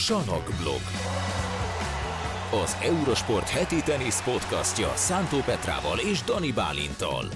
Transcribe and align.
Sanok 0.00 0.48
Az 2.64 2.76
Eurosport 2.82 3.48
heti 3.48 3.82
tenisz 3.82 4.22
podcastja 4.22 4.92
Szántó 4.94 5.38
Petrával 5.38 5.98
és 5.98 6.22
Dani 6.22 6.52
Bálintal. 6.52 7.28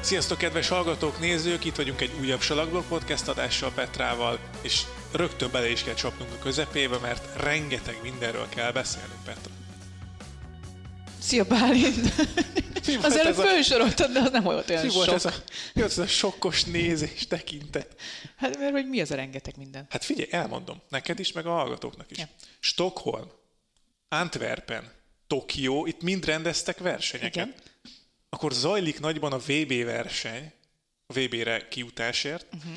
Sziasztok, 0.00 0.38
kedves 0.38 0.68
hallgatók, 0.68 1.20
nézők! 1.20 1.64
Itt 1.64 1.76
vagyunk 1.76 2.00
egy 2.00 2.12
újabb 2.20 2.40
Salakblog 2.40 2.84
podcast 2.88 3.28
adással 3.28 3.70
Petrával, 3.74 4.38
és 4.60 4.82
rögtön 5.12 5.50
bele 5.52 5.70
is 5.70 5.82
kell 5.82 5.94
csapnunk 5.94 6.32
a 6.32 6.42
közepébe, 6.42 6.98
mert 6.98 7.42
rengeteg 7.42 7.98
mindenről 8.02 8.48
kell 8.48 8.72
beszélnünk, 8.72 9.24
Petra. 9.24 9.61
Szia 11.22 11.44
Bálint! 11.44 12.12
Az 13.02 13.16
előbb 13.16 13.34
felsoroltad, 13.34 14.12
de 14.12 14.20
az 14.20 14.30
nem 14.30 14.42
volt 14.42 14.70
olyan 14.70 14.82
mi 14.82 14.88
sok. 14.90 14.96
volt 14.96 15.12
ez 15.12 15.24
a, 15.24 15.32
mi 15.74 15.80
volt 15.80 15.90
ez 15.90 15.98
a 15.98 16.06
sokkos 16.06 16.64
nézés, 16.64 17.26
tekintet? 17.26 18.00
Hát 18.36 18.58
mert 18.58 18.72
hogy 18.72 18.88
mi 18.88 19.00
az 19.00 19.10
a 19.10 19.14
rengeteg 19.14 19.54
minden? 19.56 19.86
Hát 19.90 20.04
figyelj, 20.04 20.28
elmondom, 20.30 20.82
neked 20.88 21.18
is, 21.18 21.32
meg 21.32 21.46
a 21.46 21.50
hallgatóknak 21.50 22.10
is. 22.10 22.18
Ja. 22.18 22.28
Stockholm, 22.60 23.30
Antwerpen, 24.08 24.90
Tokió, 25.26 25.86
itt 25.86 26.02
mind 26.02 26.24
rendeztek 26.24 26.78
versenyeket. 26.78 27.46
Igen. 27.46 27.54
Akkor 28.28 28.52
zajlik 28.52 29.00
nagyban 29.00 29.32
a 29.32 29.38
VB 29.38 29.84
verseny, 29.84 30.52
a 31.06 31.12
VB-re 31.12 31.68
kiutásért, 31.68 32.46
uh-huh. 32.54 32.72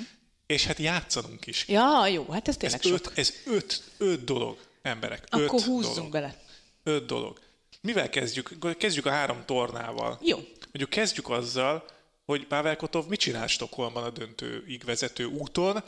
és 0.46 0.66
hát 0.66 0.78
játszanunk 0.78 1.48
is. 1.48 1.68
Ja, 1.68 2.08
jó, 2.08 2.26
hát 2.32 2.48
ez 2.48 2.56
Ez 2.60 2.60
tényleg 2.60 2.80
öt, 2.84 3.04
sok. 3.06 3.18
ez 3.18 3.34
öt, 3.46 3.84
öt 3.98 4.24
dolog, 4.24 4.58
emberek. 4.82 5.24
Akkor 5.30 5.44
öt 5.44 5.62
húzzunk 5.62 5.96
dolog. 5.96 6.12
bele. 6.12 6.36
Öt 6.84 7.06
dolog. 7.06 7.40
Mivel 7.86 8.10
kezdjük? 8.10 8.78
Kezdjük 8.78 9.06
a 9.06 9.10
három 9.10 9.44
tornával. 9.46 10.20
Jó. 10.22 10.38
Mondjuk 10.60 10.90
kezdjük 10.90 11.30
azzal, 11.30 11.86
hogy 12.26 12.48
Pavel 12.48 12.76
Kotov 12.76 13.08
mit 13.08 13.20
csinál 13.20 13.48
Stockholmban 13.48 14.04
a 14.04 14.10
döntőig 14.10 14.84
vezető 14.86 15.26
úton, 15.26 15.84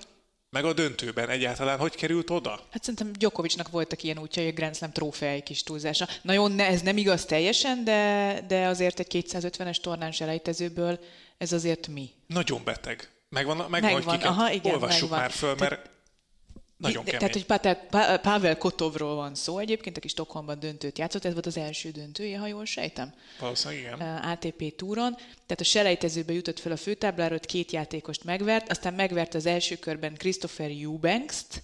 meg 0.49 0.65
a 0.65 0.73
döntőben 0.73 1.29
egyáltalán 1.29 1.77
hogy 1.77 1.95
került 1.95 2.29
oda? 2.29 2.59
Hát 2.71 2.83
szerintem 2.83 3.11
Djokovicnak 3.13 3.69
voltak 3.69 4.03
ilyen 4.03 4.19
útjai, 4.19 4.47
a 4.47 4.51
Grand 4.51 4.75
Slam 4.75 4.91
trófeái 4.91 5.41
kis 5.41 5.63
túlzása. 5.63 6.07
Na 6.21 6.33
jó, 6.33 6.47
ne, 6.47 6.65
ez 6.65 6.81
nem 6.81 6.97
igaz 6.97 7.25
teljesen, 7.25 7.83
de, 7.83 8.41
de 8.47 8.67
azért 8.67 8.99
egy 8.99 9.25
250-es 9.29 9.81
tornán 9.81 10.11
selejtezőből 10.11 10.99
ez 11.37 11.51
azért 11.51 11.87
mi. 11.87 12.09
Nagyon 12.27 12.61
beteg. 12.63 13.09
Megvan, 13.29 13.57
megvan, 13.57 13.81
Megvan, 13.81 14.03
hogy 14.03 14.13
kiket 14.13 14.29
aha, 14.29 14.51
igen, 14.51 14.73
olvassuk 14.73 15.01
megvan. 15.01 15.19
már 15.19 15.31
föl, 15.31 15.55
mert 15.55 15.89
nagyon 16.77 17.03
kemény. 17.03 17.19
Tehát, 17.19 17.33
hogy 17.33 17.45
Patel, 17.45 17.75
Pa- 17.75 18.19
Pavel 18.19 18.57
Kotovról 18.57 19.15
van 19.15 19.35
szó 19.35 19.57
egyébként, 19.57 19.97
aki 19.97 20.07
Stockholmban 20.07 20.59
döntőt 20.59 20.97
játszott, 20.97 21.25
ez 21.25 21.33
volt 21.33 21.45
az 21.45 21.57
első 21.57 21.89
döntője, 21.89 22.37
ha 22.37 22.47
jól 22.47 22.65
sejtem. 22.65 23.13
Valószínűleg 23.39 23.83
igen. 23.83 24.17
ATP 24.17 24.75
túron, 24.75 25.15
tehát 25.15 25.59
a 25.59 25.63
selejtezőbe 25.63 26.33
jutott 26.33 26.59
fel 26.59 26.71
a 26.71 26.77
főtáblára, 26.77 27.35
ott 27.35 27.45
két 27.45 27.71
játékost 27.71 28.23
megvert, 28.23 28.69
aztán 28.69 28.93
megvert 28.93 29.33
az 29.33 29.45
első 29.45 29.75
körben 29.75 30.15
Christopher 30.15 30.69
Eubanks-t, 30.69 31.63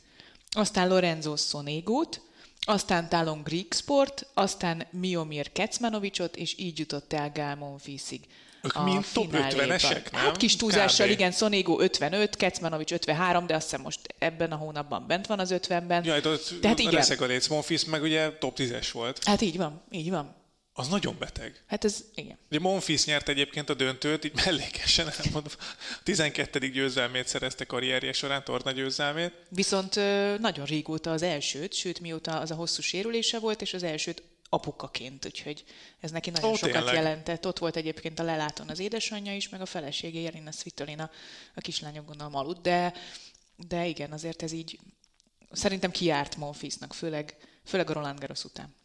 aztán 0.52 0.88
Lorenzo 0.88 1.36
Sonégót, 1.36 2.22
aztán 2.66 3.10
Talon 3.10 3.42
Grigsport, 3.44 4.28
aztán 4.34 4.88
Miomir 4.92 5.52
Kecmanovicsot, 5.52 6.36
és 6.36 6.58
így 6.58 6.80
jutott 6.80 7.14
el 7.14 7.32
Gál 7.32 7.56
Monfilsig. 7.56 8.22
Ők 8.64 8.76
a 8.76 8.84
mind 8.84 9.06
top 9.14 9.32
fináléba. 9.32 9.76
50-esek, 9.76 10.12
nem? 10.12 10.22
Hát 10.22 10.38
kis 10.38 10.56
túlzással, 10.56 11.06
Kb. 11.06 11.12
igen, 11.12 11.32
Sonego 11.32 11.80
55, 11.82 12.36
Kecmanovics 12.36 12.92
53, 12.92 13.48
de 13.48 13.56
azt 13.56 13.64
hiszem 13.64 13.82
most 13.82 14.00
ebben 14.18 14.52
a 14.52 14.56
hónapban 14.56 15.08
bent 15.08 15.28
van 15.28 15.40
az 15.40 15.54
50-ben. 15.54 16.04
Jaj, 16.06 16.22
Tehát 16.22 16.80
a 16.80 16.82
igen. 16.82 16.94
Reszegaléc 16.94 17.48
Monfils 17.48 17.86
meg 17.86 18.02
ugye 18.02 18.38
top 18.38 18.58
10-es 18.58 18.88
volt. 18.92 19.24
Hát 19.24 19.42
így 19.42 19.58
van, 19.58 19.82
így 19.92 20.10
van. 20.10 20.36
Az 20.76 20.88
nagyon 20.88 21.16
beteg. 21.20 21.64
Hát 21.68 21.86
ez, 21.86 22.04
igen. 22.16 22.38
Ugye 22.50 22.60
Monfils 22.60 23.06
nyert 23.06 23.30
egyébként 23.30 23.70
a 23.70 23.74
döntőt, 23.74 24.26
így 24.26 24.32
mellékesen 24.46 25.08
elmondva. 25.24 25.56
12. 26.04 26.60
győzelmét 26.60 27.28
szerezte 27.28 27.66
karrierje 27.66 28.14
során, 28.14 28.44
torna 28.44 28.72
győzelmét. 28.72 29.34
Viszont 29.50 29.96
nagyon 30.40 30.66
régóta 30.66 31.12
az 31.12 31.22
elsőt, 31.22 31.74
sőt 31.74 32.00
mióta 32.00 32.40
az 32.40 32.52
a 32.52 32.56
hosszú 32.56 32.82
sérülése 32.82 33.40
volt, 33.40 33.62
és 33.62 33.74
az 33.74 33.84
elsőt 33.84 34.24
apukaként, 34.54 35.26
úgyhogy 35.26 35.64
ez 36.00 36.12
neki 36.12 36.30
nagyon 36.30 36.50
Ó, 36.50 36.56
sokat 36.56 36.74
tényleg? 36.74 36.94
jelentett. 36.94 37.48
Ott 37.48 37.58
volt 37.58 37.76
egyébként 37.76 38.20
a 38.20 38.24
lelátón 38.24 38.70
az 38.70 38.80
édesanyja 38.80 39.36
is, 39.36 39.50
meg 39.50 39.62
a 39.62 39.66
felesége 39.66 40.20
Jelina 40.20 40.52
Svitolina, 40.52 41.10
a 41.56 41.62
kislányok 41.62 42.06
gondolom 42.06 42.36
aludt, 42.36 42.62
de, 42.62 42.94
de 43.56 43.86
igen, 43.86 44.12
azért 44.12 44.44
ez 44.44 44.52
így 44.52 44.80
szerintem 45.52 45.92
kiárt 45.92 46.36
Monfilsnak, 46.36 46.94
főleg, 46.94 47.38
főleg 47.66 47.90
a 47.90 47.94
Roland 47.94 48.20
Garros 48.20 48.44
után. 48.44 48.76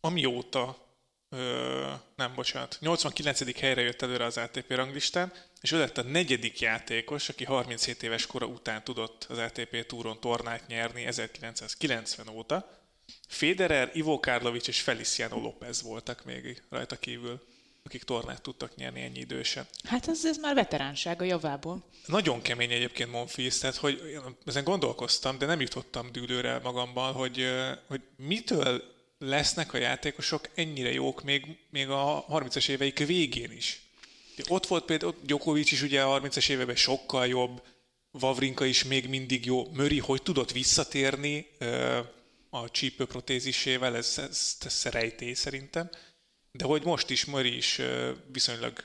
Amióta, 0.00 0.78
ö, 1.28 1.92
nem, 2.16 2.34
bocsánat, 2.34 2.76
89. 2.80 3.58
helyre 3.60 3.80
jött 3.80 4.02
előre 4.02 4.24
az 4.24 4.36
ATP 4.36 4.70
ranglistán, 4.70 5.32
és 5.60 5.72
ő 5.72 5.78
lett 5.78 5.98
a 5.98 6.02
negyedik 6.02 6.60
játékos, 6.60 7.28
aki 7.28 7.44
37 7.44 8.02
éves 8.02 8.26
kora 8.26 8.46
után 8.46 8.84
tudott 8.84 9.26
az 9.28 9.38
ATP 9.38 9.86
túron 9.86 10.20
tornát 10.20 10.66
nyerni 10.66 11.04
1990 11.04 12.28
óta. 12.28 12.82
Federer, 13.28 13.90
Ivo 13.94 14.20
Karlovic 14.20 14.68
és 14.68 14.80
Feliciano 14.80 15.40
López 15.40 15.82
voltak 15.82 16.24
még 16.24 16.62
rajta 16.68 16.96
kívül, 16.96 17.46
akik 17.84 18.02
tornát 18.02 18.42
tudtak 18.42 18.76
nyerni 18.76 19.00
ennyi 19.00 19.18
idősen. 19.18 19.66
Hát 19.84 20.08
ez, 20.08 20.24
ez 20.24 20.36
már 20.36 20.54
veteránság 20.54 21.20
a 21.20 21.24
javából. 21.24 21.84
Nagyon 22.06 22.42
kemény 22.42 22.70
egyébként 22.70 23.10
Monfils, 23.10 23.58
tehát 23.58 23.76
hogy 23.76 24.02
én 24.10 24.20
ezen 24.44 24.64
gondolkoztam, 24.64 25.38
de 25.38 25.46
nem 25.46 25.60
jutottam 25.60 26.12
dűlőre 26.12 26.58
magamban, 26.62 27.12
hogy, 27.12 27.46
hogy 27.86 28.00
mitől 28.16 28.82
lesznek 29.18 29.72
a 29.72 29.78
játékosok 29.78 30.48
ennyire 30.54 30.92
jók 30.92 31.22
még, 31.22 31.56
még 31.70 31.88
a 31.88 32.24
30-as 32.30 32.68
éveik 32.68 33.06
végén 33.06 33.50
is. 33.50 33.82
Ott 34.48 34.66
volt 34.66 34.84
például 34.84 35.14
Djokovic 35.22 35.72
is 35.72 35.82
ugye 35.82 36.02
a 36.02 36.20
30-as 36.20 36.48
években 36.48 36.76
sokkal 36.76 37.26
jobb, 37.26 37.62
Vavrinka 38.10 38.64
is 38.64 38.84
még 38.84 39.08
mindig 39.08 39.44
jó. 39.44 39.70
Möri 39.72 39.98
hogy 39.98 40.22
tudott 40.22 40.52
visszatérni 40.52 41.46
a 42.54 42.70
csípőprotézisével, 42.70 43.96
ez, 43.96 44.18
ez, 44.18 44.56
ez 44.64 44.82
rejtély 44.84 45.32
szerintem. 45.32 45.90
De 46.52 46.64
hogy 46.64 46.84
most 46.84 47.10
is 47.10 47.24
Möri 47.24 47.56
is 47.56 47.80
viszonylag 48.32 48.84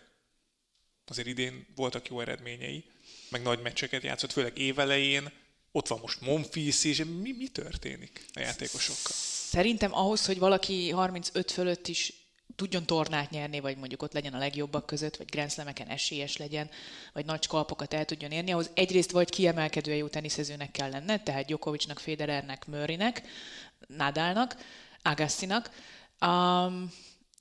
azért 1.05 1.27
idén 1.27 1.67
voltak 1.75 2.07
jó 2.07 2.19
eredményei, 2.19 2.83
meg 3.29 3.41
nagy 3.41 3.61
meccseket 3.61 4.03
játszott, 4.03 4.31
főleg 4.31 4.57
évelején. 4.57 5.31
Ott 5.71 5.87
van 5.87 5.99
most 5.99 6.21
Monfils 6.21 6.83
is, 6.83 6.97
mi, 6.97 7.31
mi 7.37 7.47
történik 7.47 8.25
a 8.33 8.39
játékosokkal? 8.39 9.11
Szerintem 9.49 9.93
ahhoz, 9.93 10.25
hogy 10.25 10.39
valaki 10.39 10.89
35 10.89 11.51
fölött 11.51 11.87
is 11.87 12.13
tudjon 12.55 12.85
tornát 12.85 13.29
nyerni, 13.29 13.59
vagy 13.59 13.77
mondjuk 13.77 14.01
ott 14.01 14.13
legyen 14.13 14.33
a 14.33 14.37
legjobbak 14.37 14.85
között, 14.85 15.17
vagy 15.17 15.29
Grand 15.29 15.51
Slameken 15.51 15.87
esélyes 15.87 16.37
legyen, 16.37 16.69
vagy 17.13 17.25
nagy 17.25 17.43
skalpokat 17.43 17.93
el 17.93 18.05
tudjon 18.05 18.31
érni, 18.31 18.51
ahhoz 18.51 18.69
egyrészt 18.73 19.11
vagy 19.11 19.29
kiemelkedően 19.29 19.97
jó 19.97 20.07
teniszezőnek 20.07 20.71
kell 20.71 20.89
lenne, 20.89 21.19
tehát 21.19 21.45
Djokovicnak, 21.45 21.99
Federernek, 21.99 22.67
Murraynek, 22.67 23.21
Nadalnak, 23.87 24.55
Agassinak. 25.01 25.69
Um, 26.21 26.91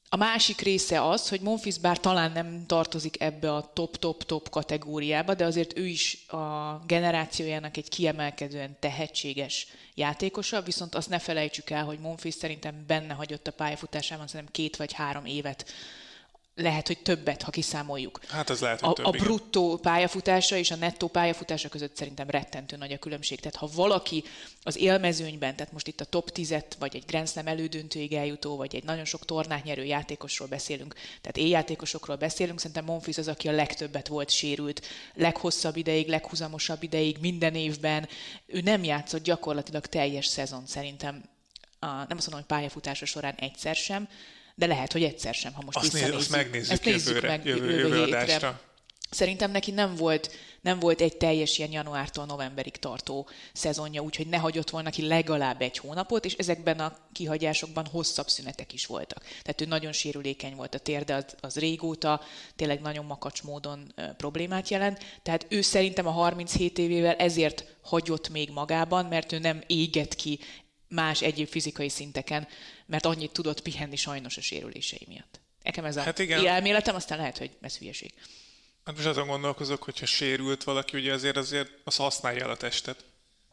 a 0.08 0.16
másik 0.16 0.60
része 0.60 1.08
az, 1.08 1.28
hogy 1.28 1.40
Monfils 1.40 1.78
bár 1.78 1.98
talán 1.98 2.32
nem 2.32 2.66
tartozik 2.66 3.20
ebbe 3.20 3.54
a 3.54 3.70
top-top-top 3.72 4.50
kategóriába, 4.50 5.34
de 5.34 5.44
azért 5.44 5.78
ő 5.78 5.86
is 5.86 6.26
a 6.28 6.82
generációjának 6.86 7.76
egy 7.76 7.88
kiemelkedően 7.88 8.76
tehetséges 8.80 9.66
játékosa, 9.94 10.62
viszont 10.62 10.94
azt 10.94 11.08
ne 11.08 11.18
felejtsük 11.18 11.70
el, 11.70 11.84
hogy 11.84 11.98
Monfils 11.98 12.34
szerintem 12.34 12.84
benne 12.86 13.14
hagyott 13.14 13.46
a 13.46 13.52
pályafutásában 13.52 14.26
szerintem 14.26 14.52
két 14.52 14.76
vagy 14.76 14.92
három 14.92 15.24
évet, 15.24 15.72
lehet, 16.60 16.86
hogy 16.86 16.98
többet, 16.98 17.42
ha 17.42 17.50
kiszámoljuk. 17.50 18.20
Hát 18.28 18.50
az 18.50 18.60
lehet, 18.60 18.80
hogy 18.80 18.90
A, 18.90 18.92
több, 18.92 19.04
a 19.04 19.10
bruttó 19.10 19.76
pályafutása 19.76 20.56
és 20.56 20.70
a 20.70 20.76
nettó 20.76 21.06
pályafutása 21.06 21.68
között 21.68 21.96
szerintem 21.96 22.30
rettentő 22.30 22.76
nagy 22.76 22.92
a 22.92 22.98
különbség. 22.98 23.40
Tehát 23.40 23.56
ha 23.56 23.68
valaki 23.74 24.24
az 24.62 24.76
élmezőnyben, 24.76 25.56
tehát 25.56 25.72
most 25.72 25.86
itt 25.86 26.00
a 26.00 26.04
top 26.04 26.30
10 26.30 26.54
vagy 26.78 26.96
egy 26.96 27.04
Grand 27.06 27.28
Slam 27.28 27.46
elődöntőig 27.46 28.12
eljutó, 28.12 28.56
vagy 28.56 28.74
egy 28.74 28.84
nagyon 28.84 29.04
sok 29.04 29.24
tornát 29.24 29.64
nyerő 29.64 29.84
játékosról 29.84 30.48
beszélünk, 30.48 30.94
tehát 30.94 31.36
éjjátékosokról 31.36 32.16
beszélünk, 32.16 32.58
szerintem 32.58 32.84
Monfils 32.84 33.18
az, 33.18 33.28
aki 33.28 33.48
a 33.48 33.52
legtöbbet 33.52 34.08
volt 34.08 34.30
sérült, 34.30 34.86
leghosszabb 35.14 35.76
ideig, 35.76 36.08
leghúzamosabb 36.08 36.82
ideig, 36.82 37.16
minden 37.20 37.54
évben. 37.54 38.08
Ő 38.46 38.60
nem 38.60 38.84
játszott 38.84 39.22
gyakorlatilag 39.22 39.86
teljes 39.86 40.26
szezon 40.26 40.66
szerintem, 40.66 41.22
a, 41.78 41.86
nem 41.86 42.16
azt 42.16 42.30
mondom, 42.30 42.32
hogy 42.32 42.56
pályafutása 42.56 43.04
során 43.04 43.34
egyszer 43.34 43.76
sem, 43.76 44.08
de 44.58 44.66
lehet, 44.66 44.92
hogy 44.92 45.02
egyszer 45.02 45.34
sem, 45.34 45.52
ha 45.52 45.62
most 45.64 45.76
Azt, 45.76 45.92
néz, 45.92 46.10
azt 46.10 46.30
megnézzük 46.30 46.72
Ezt 46.72 46.84
nézzük 46.84 47.06
jövőre, 47.06 47.28
meg 47.28 47.44
jövő, 47.44 47.78
jövő 47.78 48.04
hétre. 48.04 48.18
adásra. 48.18 48.60
Szerintem 49.10 49.50
neki 49.50 49.70
nem 49.70 49.94
volt, 49.94 50.30
nem 50.60 50.78
volt 50.78 51.00
egy 51.00 51.16
teljes 51.16 51.58
ilyen 51.58 51.72
januártól 51.72 52.24
novemberig 52.24 52.76
tartó 52.76 53.28
szezonja, 53.52 54.02
úgyhogy 54.02 54.26
ne 54.26 54.36
hagyott 54.36 54.70
volna 54.70 54.90
ki 54.90 55.06
legalább 55.06 55.62
egy 55.62 55.78
hónapot, 55.78 56.24
és 56.24 56.34
ezekben 56.34 56.80
a 56.80 56.96
kihagyásokban 57.12 57.86
hosszabb 57.86 58.28
szünetek 58.28 58.72
is 58.72 58.86
voltak. 58.86 59.22
Tehát 59.22 59.60
ő 59.60 59.64
nagyon 59.64 59.92
sérülékeny 59.92 60.54
volt 60.54 60.74
a 60.74 60.78
térde, 60.78 61.14
az, 61.14 61.24
az 61.40 61.56
régóta, 61.56 62.20
tényleg 62.56 62.80
nagyon 62.80 63.04
makacs 63.04 63.42
módon 63.42 63.92
ö, 63.94 64.02
problémát 64.16 64.68
jelent. 64.68 65.04
Tehát 65.22 65.46
ő 65.48 65.60
szerintem 65.60 66.06
a 66.06 66.10
37 66.10 66.78
évével 66.78 67.14
ezért 67.14 67.64
hagyott 67.82 68.28
még 68.28 68.50
magában, 68.50 69.04
mert 69.04 69.32
ő 69.32 69.38
nem 69.38 69.62
éget 69.66 70.14
ki 70.14 70.38
más 70.88 71.22
egyéb 71.22 71.48
fizikai 71.48 71.88
szinteken, 71.88 72.48
mert 72.86 73.06
annyit 73.06 73.32
tudott 73.32 73.62
pihenni 73.62 73.96
sajnos 73.96 74.36
a 74.36 74.40
sérülései 74.40 75.04
miatt. 75.08 75.40
Nekem 75.62 75.84
ez 75.84 75.96
a 75.96 76.02
Hát 76.02 76.18
igen. 76.18 76.46
elméletem, 76.46 76.94
aztán 76.94 77.18
lehet, 77.18 77.38
hogy 77.38 77.50
ez 77.60 77.76
hülyeség. 77.76 78.12
Hát 78.84 78.94
most 78.94 79.08
azon 79.08 79.26
gondolkozok, 79.26 79.82
hogyha 79.82 80.06
sérült 80.06 80.64
valaki, 80.64 80.96
ugye 80.96 81.12
azért 81.12 81.36
azért 81.36 81.70
az 81.84 81.96
használja 81.96 82.44
el 82.44 82.50
a 82.50 82.56
testet 82.56 83.04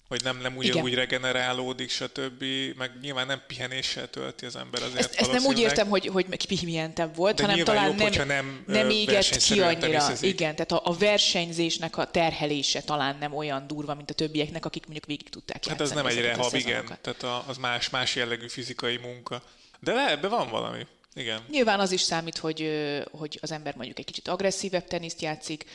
hogy 0.08 0.24
nem, 0.24 0.38
nem 0.38 0.58
úgy, 0.58 0.80
úgy 0.80 0.94
regenerálódik, 0.94 1.90
stb. 1.90 2.44
Meg 2.78 2.92
nyilván 3.02 3.28
nem 3.28 3.42
pihenéssel 3.48 4.10
tölti 4.10 4.46
az 4.46 4.56
ember 4.56 4.84
azért 4.84 5.00
Ezt, 5.00 5.16
ezt 5.16 5.32
nem 5.32 5.46
úgy 5.46 5.60
értem, 5.60 5.88
hogy, 5.88 6.08
hogy 6.08 6.46
pihentebb 6.48 7.16
volt, 7.16 7.36
De 7.36 7.42
hanem 7.42 7.64
talán 7.64 7.88
jobb, 7.88 8.16
nem, 8.16 8.28
nem, 8.28 8.64
nem 8.68 8.90
égett 8.90 9.38
ki 9.38 9.62
annyira. 9.62 10.12
Igen, 10.22 10.56
tehát 10.56 10.72
a, 10.72 10.82
a 10.84 10.94
versenyzésnek 10.94 11.98
a 11.98 12.12
terhelése 12.12 12.82
talán 12.82 13.18
nem 13.20 13.34
olyan 13.34 13.68
durva, 13.68 13.96
mint 13.96 14.10
a 14.10 14.14
többieknek, 14.14 14.66
akik 14.66 14.84
mondjuk 14.84 15.06
végig 15.06 15.30
tudták 15.30 15.66
Hát 15.66 15.82
az 15.82 15.92
nem 15.92 16.06
egy 16.06 16.22
rehab, 16.22 16.54
igen. 16.54 16.86
Tehát 17.02 17.48
az 17.48 17.58
más, 17.58 17.90
más 17.90 18.16
jellegű 18.16 18.48
fizikai 18.48 18.98
munka. 18.98 19.44
De 19.80 19.94
le, 19.94 20.10
ebben 20.10 20.30
van 20.30 20.50
valami. 20.50 20.88
Igen. 21.14 21.42
Nyilván 21.50 21.80
az 21.80 21.92
is 21.92 22.02
számít, 22.02 22.38
hogy, 22.38 22.72
hogy 23.12 23.40
az 23.42 23.52
ember 23.52 23.76
mondjuk 23.76 24.00
egy 24.00 24.06
kicsit 24.06 24.28
agresszívebb 24.28 24.88
teniszt 24.88 25.22
játszik, 25.22 25.66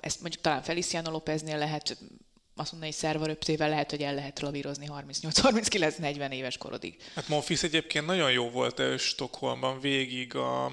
ezt 0.00 0.20
mondjuk 0.20 0.42
talán 0.42 0.62
Feliciano 0.62 1.10
Lópeznél 1.10 1.58
lehet 1.58 1.98
azt 2.58 2.72
mondani, 2.72 2.92
hogy 2.92 3.00
szervaröptével 3.00 3.68
lehet, 3.68 3.90
hogy 3.90 4.02
el 4.02 4.14
lehet 4.14 4.40
lavírozni 4.40 4.88
38-39-40 4.90 6.30
éves 6.30 6.58
korodig. 6.58 6.96
Hát 7.14 7.28
Monfils 7.28 7.62
egyébként 7.62 8.06
nagyon 8.06 8.30
jó 8.30 8.50
volt 8.50 8.98
Stockholmban 8.98 9.80
végig 9.80 10.34
a, 10.34 10.64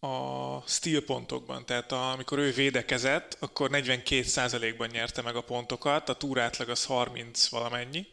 a 0.00 0.62
steel 0.66 1.00
pontokban, 1.00 1.66
tehát 1.66 1.92
a, 1.92 2.10
amikor 2.10 2.38
ő 2.38 2.52
védekezett, 2.52 3.36
akkor 3.40 3.70
42%-ban 3.72 4.88
nyerte 4.92 5.22
meg 5.22 5.36
a 5.36 5.40
pontokat, 5.40 6.08
a 6.08 6.14
túrátlag 6.14 6.68
az 6.68 6.84
30 6.84 7.48
valamennyi, 7.48 8.06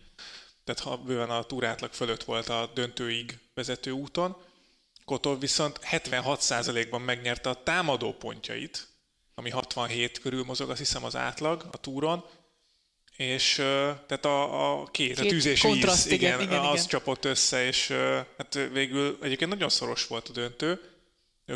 tehát 0.64 0.82
ha 0.82 0.98
bőven 0.98 1.30
a 1.30 1.44
túrátlag 1.44 1.94
fölött 1.94 2.24
volt 2.24 2.50
a 2.50 2.72
döntőig 2.74 3.40
vezető 3.54 3.92
úton. 3.92 4.38
Kotov 5.06 5.40
viszont 5.40 5.80
76%-ban 5.92 7.02
megnyerte 7.02 7.50
a 7.50 7.64
támadó 7.64 8.14
pontjait, 8.14 8.88
ami 9.36 9.50
67 9.50 10.20
körül 10.20 10.44
mozog, 10.44 10.70
azt 10.70 10.80
hiszem 10.80 11.04
az 11.04 11.16
átlag 11.16 11.68
a 11.72 11.78
túron, 11.78 12.26
és 13.18 13.54
tehát 14.08 14.26
a, 14.26 14.72
a 14.82 14.86
két, 14.86 15.16
két 15.16 15.26
a 15.26 15.30
tűz 15.30 15.46
és 15.46 15.62
víz, 15.62 16.06
igen, 16.06 16.42
igen, 16.42 16.60
az 16.60 16.74
igen. 16.74 16.88
csapott 16.88 17.26
össze, 17.26 17.66
és 17.66 17.88
hát 18.38 18.60
végül 18.72 19.18
egyébként 19.22 19.52
nagyon 19.52 19.70
szoros 19.70 20.08
volt 20.08 20.30
a 20.30 20.32
döntő. 20.32 20.82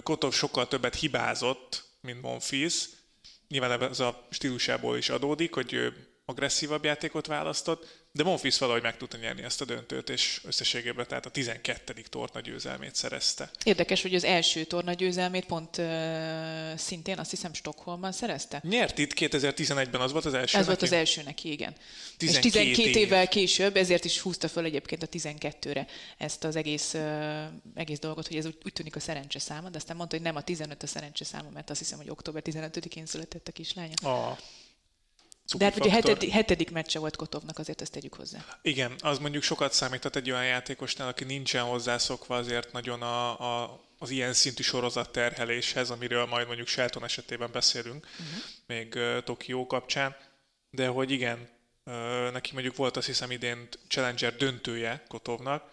Kotov 0.03 0.33
sokkal 0.33 0.67
többet 0.67 0.95
hibázott, 0.95 1.83
mint 2.01 2.21
Monfils. 2.21 2.85
Nyilván 3.47 3.81
ez 3.81 3.99
a 3.99 4.27
stílusából 4.29 4.97
is 4.97 5.09
adódik, 5.09 5.53
hogy 5.53 5.73
ő 5.73 6.07
agresszívabb 6.25 6.83
játékot 6.83 7.27
választott, 7.27 8.00
de 8.13 8.23
Monfils 8.23 8.57
valahogy 8.57 8.81
meg 8.81 8.97
tudta 8.97 9.17
nyerni 9.17 9.43
ezt 9.43 9.61
a 9.61 9.65
döntőt, 9.65 10.09
és 10.09 10.41
összességében 10.43 11.07
tehát 11.07 11.25
a 11.25 11.29
12. 11.29 11.93
torna 12.09 12.39
győzelmét 12.39 12.95
szerezte. 12.95 13.51
Érdekes, 13.63 14.01
hogy 14.01 14.15
az 14.15 14.23
első 14.23 14.63
torna 14.63 14.93
győzelmét 14.93 15.45
pont 15.45 15.77
uh, 15.77 15.85
szintén 16.75 17.17
azt 17.19 17.29
hiszem 17.29 17.53
Stockholmban 17.53 18.11
szerezte. 18.11 18.61
Nyert 18.69 18.97
itt 18.97 19.13
2011-ben, 19.15 20.01
az 20.01 20.11
volt 20.11 20.25
az 20.25 20.33
első 20.33 20.57
Ez 20.57 20.65
neki? 20.65 20.79
volt 20.79 20.81
az 20.81 20.91
első 20.91 21.21
neki, 21.23 21.51
igen. 21.51 21.75
12 22.17 22.47
és 22.47 22.53
12 22.53 22.89
év. 22.89 22.95
évvel 22.95 23.27
később, 23.27 23.75
ezért 23.75 24.05
is 24.05 24.19
húzta 24.19 24.47
föl 24.47 24.65
egyébként 24.65 25.03
a 25.03 25.07
12-re 25.07 25.85
ezt 26.17 26.43
az 26.43 26.55
egész, 26.55 26.93
uh, 26.93 27.43
egész 27.75 27.99
dolgot, 27.99 28.27
hogy 28.27 28.37
ez 28.37 28.45
úgy, 28.45 28.57
úgy 28.65 28.73
tűnik 28.73 28.95
a 28.95 28.99
szerencse 28.99 29.39
száma, 29.39 29.69
de 29.69 29.77
aztán 29.77 29.95
mondta, 29.95 30.15
hogy 30.15 30.25
nem 30.25 30.35
a 30.35 30.41
15 30.41 30.83
a 30.83 30.87
szerencse 30.87 31.25
száma, 31.25 31.49
mert 31.49 31.69
azt 31.69 31.79
hiszem, 31.79 31.97
hogy 31.97 32.09
október 32.09 32.41
15-én 32.45 33.05
született 33.05 33.47
a 33.47 33.51
kislánya. 33.51 33.93
Ah. 34.01 34.37
De 35.57 35.65
hát 35.65 35.80
ugye 35.80 35.92
hetedik, 35.92 36.30
hetedik 36.30 36.71
meccse 36.71 37.00
volt 37.00 37.15
Kotovnak, 37.15 37.59
azért 37.59 37.81
ezt 37.81 37.92
tegyük 37.92 38.13
hozzá. 38.13 38.45
Igen, 38.62 38.94
az 39.00 39.19
mondjuk 39.19 39.44
sokat 39.44 39.74
számított 39.74 40.15
egy 40.15 40.31
olyan 40.31 40.45
játékosnál, 40.45 41.07
aki 41.07 41.24
nincsen 41.24 41.63
hozzászokva 41.63 42.36
azért 42.36 42.71
nagyon 42.71 43.01
a, 43.01 43.39
a, 43.62 43.80
az 43.98 44.09
ilyen 44.09 44.33
szintű 44.33 44.63
sorozat 44.63 45.12
terheléshez, 45.12 45.89
amiről 45.89 46.25
majd 46.25 46.48
mondjuk 46.48 46.68
Shelton 46.68 47.03
esetében 47.03 47.50
beszélünk, 47.51 48.07
uh-huh. 48.12 48.44
még 48.65 48.94
uh, 48.95 49.24
Tokió 49.24 49.68
kapcsán, 49.68 50.15
de 50.69 50.88
hogy 50.88 51.12
igen, 51.12 51.50
uh, 51.86 52.31
neki 52.31 52.50
mondjuk 52.53 52.75
volt 52.75 52.98
azt 52.98 53.07
hiszem 53.07 53.31
idén 53.31 53.68
Challenger 53.88 54.36
döntője 54.36 55.03
Kotovnak, 55.07 55.69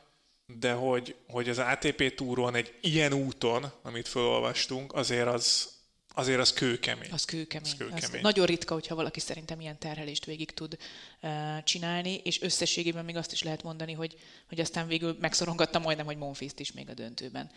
de 0.54 0.72
hogy, 0.72 1.14
hogy 1.28 1.48
az 1.48 1.58
ATP 1.58 2.14
túron 2.14 2.54
egy 2.54 2.74
ilyen 2.80 3.12
úton, 3.12 3.72
amit 3.82 4.08
felolvastunk, 4.08 4.94
azért 4.94 5.26
az, 5.26 5.76
azért 6.18 6.40
az 6.40 6.52
kőkemény. 6.52 7.10
Az 7.10 7.24
kőkemény. 7.24 7.70
Az 7.70 7.76
kőkemény. 7.76 8.02
Az 8.02 8.22
nagyon 8.22 8.46
ritka, 8.46 8.74
hogyha 8.74 8.94
valaki 8.94 9.20
szerintem 9.20 9.60
ilyen 9.60 9.78
terhelést 9.78 10.24
végig 10.24 10.50
tud 10.50 10.76
uh, 11.22 11.62
csinálni, 11.64 12.20
és 12.24 12.42
összességében 12.42 13.04
még 13.04 13.16
azt 13.16 13.32
is 13.32 13.42
lehet 13.42 13.62
mondani, 13.62 13.92
hogy, 13.92 14.16
hogy 14.48 14.60
aztán 14.60 14.86
végül 14.86 15.16
megszorongatta 15.20 15.78
majdnem, 15.78 16.06
hogy 16.06 16.16
Monfils-t 16.16 16.60
is 16.60 16.72
még 16.72 16.88
a 16.88 16.94
döntőben. 16.94 17.50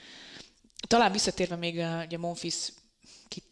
Talán 0.88 1.12
visszatérve 1.12 1.56
még 1.56 1.76
uh, 1.76 2.04
ugye 2.06 2.18
Monfils 2.18 2.72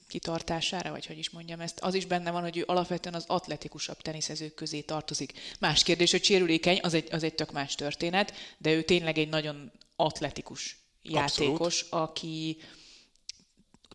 kitartására, 0.07 0.91
vagy 0.91 1.05
hogy 1.05 1.17
is 1.17 1.29
mondjam 1.29 1.59
ezt, 1.59 1.79
az 1.79 1.93
is 1.93 2.05
benne 2.05 2.31
van, 2.31 2.41
hogy 2.41 2.57
ő 2.57 2.63
alapvetően 2.67 3.15
az 3.15 3.25
atletikusabb 3.27 4.01
teniszezők 4.01 4.53
közé 4.53 4.81
tartozik. 4.81 5.33
Más 5.59 5.83
kérdés, 5.83 6.11
hogy 6.11 6.23
sérülékeny, 6.23 6.79
az 6.81 6.93
egy, 6.93 7.07
az 7.11 7.23
egy 7.23 7.35
tök 7.35 7.51
más 7.51 7.75
történet, 7.75 8.33
de 8.57 8.73
ő 8.73 8.83
tényleg 8.83 9.17
egy 9.17 9.29
nagyon 9.29 9.71
atletikus 9.95 10.77
játékos, 11.01 11.81
Abszolút. 11.81 12.09
aki, 12.09 12.57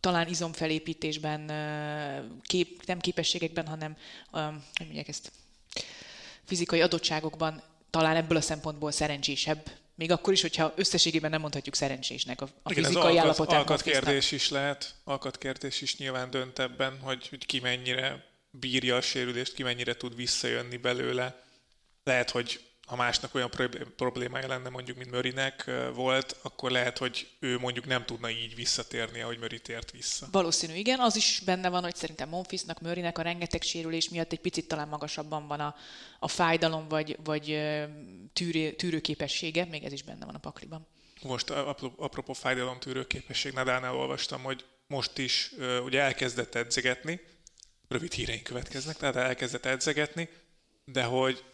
talán 0.05 0.29
izomfelépítésben, 0.29 1.47
kép, 2.43 2.87
nem 2.87 2.99
képességekben, 2.99 3.67
hanem, 3.67 3.97
hogy 4.31 4.87
mondják 4.87 5.09
ezt, 5.09 5.33
fizikai 6.45 6.81
adottságokban 6.81 7.63
talán 7.91 8.17
ebből 8.17 8.37
a 8.37 8.41
szempontból 8.41 8.91
szerencsésebb. 8.91 9.71
Még 9.95 10.11
akkor 10.11 10.33
is, 10.33 10.41
hogyha 10.41 10.73
összességében 10.77 11.31
nem 11.31 11.41
mondhatjuk 11.41 11.75
szerencsésnek 11.75 12.41
a, 12.41 12.49
a 12.63 12.71
Igen, 12.71 12.85
fizikai 12.85 13.17
állapotát. 13.17 13.59
Alkat 13.59 13.83
kérdés 13.83 14.33
is 14.33 14.51
lehet, 14.51 14.95
alkat 15.05 15.39
kérdés 15.39 15.81
is 15.81 15.97
nyilván 15.97 16.31
dönt 16.31 16.59
ebben, 16.59 16.99
hogy, 17.01 17.29
hogy 17.29 17.47
ki 17.47 17.61
mennyire 17.61 18.25
bírja 18.51 18.97
a 18.97 19.01
sérülést, 19.01 19.55
ki 19.55 19.63
mennyire 19.63 19.97
tud 19.97 20.17
visszajönni 20.17 20.77
belőle. 20.77 21.43
Lehet, 22.03 22.31
hogy 22.31 22.61
ha 22.87 22.97
másnak 22.97 23.35
olyan 23.35 23.51
problémája 23.97 24.47
lenne 24.47 24.69
mondjuk, 24.69 24.97
mint 24.97 25.11
Mörinek 25.11 25.71
volt, 25.95 26.37
akkor 26.43 26.71
lehet, 26.71 26.99
hogy 26.99 27.29
ő 27.39 27.59
mondjuk 27.59 27.87
nem 27.87 28.05
tudna 28.05 28.31
így 28.31 28.55
visszatérni, 28.55 29.21
ahogy 29.21 29.39
Möri 29.39 29.61
tért 29.61 29.91
vissza. 29.91 30.29
Valószínű, 30.31 30.75
igen. 30.75 31.01
Az 31.01 31.17
is 31.17 31.43
benne 31.45 31.69
van, 31.69 31.83
hogy 31.83 31.95
szerintem 31.95 32.29
Monfisnak, 32.29 32.81
Mörinek 32.81 33.19
a 33.19 33.23
rengeteg 33.23 33.63
sérülés 33.63 34.09
miatt 34.09 34.33
egy 34.33 34.41
picit 34.41 34.69
talán 34.69 34.89
magasabban 34.89 35.47
van 35.47 35.61
a, 35.61 35.75
a 36.19 36.29
fájdalom, 36.29 36.89
vagy, 36.89 37.19
vagy 37.25 37.45
tűrő, 38.33 38.73
tűrőképessége, 38.73 39.65
még 39.65 39.85
ez 39.85 39.93
is 39.93 40.03
benne 40.03 40.25
van 40.25 40.35
a 40.35 40.39
pakliban. 40.39 40.87
Most 41.23 41.51
apropó 41.97 42.33
fájdalom 42.33 42.79
tűrőképesség, 42.79 43.53
Nadánál 43.53 43.97
olvastam, 43.97 44.43
hogy 44.43 44.65
most 44.87 45.19
is 45.19 45.53
ugye 45.85 46.01
elkezdett 46.01 46.55
edzegetni, 46.55 47.21
rövid 47.89 48.13
híreink 48.13 48.43
következnek, 48.43 48.97
tehát 48.97 49.17
elkezdett 49.17 49.65
edzegetni, 49.65 50.29
de 50.85 51.03
hogy 51.03 51.45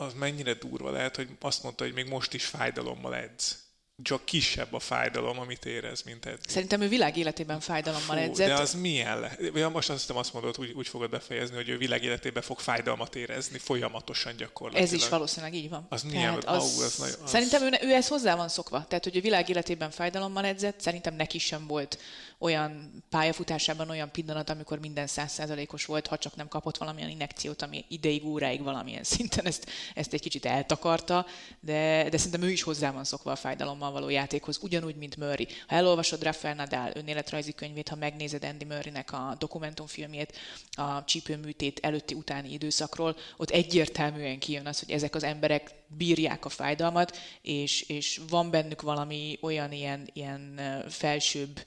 az 0.00 0.14
mennyire 0.14 0.54
durva 0.54 0.90
lehet, 0.90 1.16
hogy 1.16 1.28
azt 1.40 1.62
mondta, 1.62 1.84
hogy 1.84 1.92
még 1.92 2.08
most 2.08 2.34
is 2.34 2.44
fájdalommal 2.44 3.14
edz. 3.14 3.68
Csak 4.02 4.24
kisebb 4.24 4.72
a 4.72 4.78
fájdalom, 4.78 5.38
amit 5.38 5.64
érez, 5.64 6.02
mint 6.02 6.26
eddig. 6.26 6.48
Szerintem 6.48 6.80
ő 6.80 6.88
világ 6.88 7.16
életében 7.16 7.60
fájdalommal 7.60 8.16
Fú, 8.16 8.22
edzett. 8.22 8.46
De 8.46 8.54
az 8.54 8.74
milyen 8.74 9.20
lehet? 9.20 9.40
Ja, 9.54 9.68
most 9.68 9.90
azt 9.90 10.00
hiszem 10.00 10.16
azt 10.16 10.32
mondod, 10.32 10.56
úgy, 10.58 10.70
úgy 10.70 10.88
fogod 10.88 11.10
befejezni, 11.10 11.56
hogy 11.56 11.68
ő 11.68 11.76
világ 11.76 12.04
életében 12.04 12.42
fog 12.42 12.58
fájdalmat 12.58 13.16
érezni 13.16 13.58
folyamatosan 13.58 14.36
gyakorlatilag. 14.36 14.86
Ez 14.86 14.92
is 14.92 15.08
valószínűleg 15.08 15.54
így 15.54 15.68
van. 15.68 15.86
Az 15.88 16.02
milyen? 16.02 16.34
Az, 16.34 16.44
az, 16.46 16.82
az, 16.82 16.96
nagyon, 16.98 17.14
az... 17.22 17.30
Szerintem 17.30 17.62
ő, 17.62 17.70
ő 17.80 17.92
ez 17.92 18.08
hozzá 18.08 18.36
van 18.36 18.48
szokva. 18.48 18.84
Tehát, 18.88 19.04
hogy 19.04 19.16
a 19.16 19.20
világ 19.20 19.48
életében 19.48 19.90
fájdalommal 19.90 20.44
edzett, 20.44 20.80
szerintem 20.80 21.14
neki 21.14 21.38
sem 21.38 21.66
volt 21.66 21.98
olyan 22.42 23.02
pályafutásában 23.10 23.90
olyan 23.90 24.10
pillanat, 24.10 24.50
amikor 24.50 24.78
minden 24.78 25.06
százszázalékos 25.06 25.84
volt, 25.84 26.06
ha 26.06 26.18
csak 26.18 26.36
nem 26.36 26.48
kapott 26.48 26.76
valamilyen 26.76 27.10
inekciót, 27.10 27.62
ami 27.62 27.84
ideig, 27.88 28.24
óráig 28.24 28.62
valamilyen 28.62 29.04
szinten 29.04 29.46
ezt, 29.46 29.70
ezt 29.94 30.12
egy 30.12 30.20
kicsit 30.20 30.46
eltakarta, 30.46 31.26
de, 31.60 32.08
de 32.10 32.16
szerintem 32.16 32.42
ő 32.42 32.50
is 32.50 32.62
hozzá 32.62 32.90
van 32.90 33.04
szokva 33.04 33.30
a 33.30 33.36
fájdalommal 33.36 33.92
való 33.92 34.08
játékhoz, 34.08 34.58
ugyanúgy, 34.62 34.96
mint 34.96 35.16
Murray. 35.16 35.46
Ha 35.66 35.74
elolvasod 35.74 36.22
Rafael 36.22 36.54
Nadal 36.54 36.90
önéletrajzi 36.94 37.52
könyvét, 37.52 37.88
ha 37.88 37.96
megnézed 37.96 38.44
Andy 38.44 38.64
Murraynek 38.64 39.12
a 39.12 39.36
dokumentumfilmjét, 39.38 40.38
a 40.70 41.04
csípőműtét 41.04 41.78
előtti 41.82 42.14
utáni 42.14 42.52
időszakról, 42.52 43.16
ott 43.36 43.50
egyértelműen 43.50 44.38
kijön 44.38 44.66
az, 44.66 44.78
hogy 44.78 44.90
ezek 44.90 45.14
az 45.14 45.22
emberek 45.22 45.70
bírják 45.86 46.44
a 46.44 46.48
fájdalmat, 46.48 47.16
és, 47.42 47.82
és 47.82 48.20
van 48.28 48.50
bennük 48.50 48.82
valami 48.82 49.38
olyan 49.40 49.72
ilyen, 49.72 50.08
ilyen 50.12 50.60
felsőbb 50.88 51.60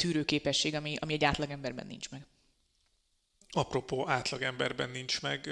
tűrőképesség, 0.00 0.74
ami, 0.74 0.96
ami 1.00 1.12
egy 1.12 1.24
átlagemberben 1.24 1.86
nincs 1.86 2.10
meg. 2.10 2.26
Apropó 3.50 4.08
átlagemberben 4.08 4.90
nincs 4.90 5.20
meg, 5.20 5.48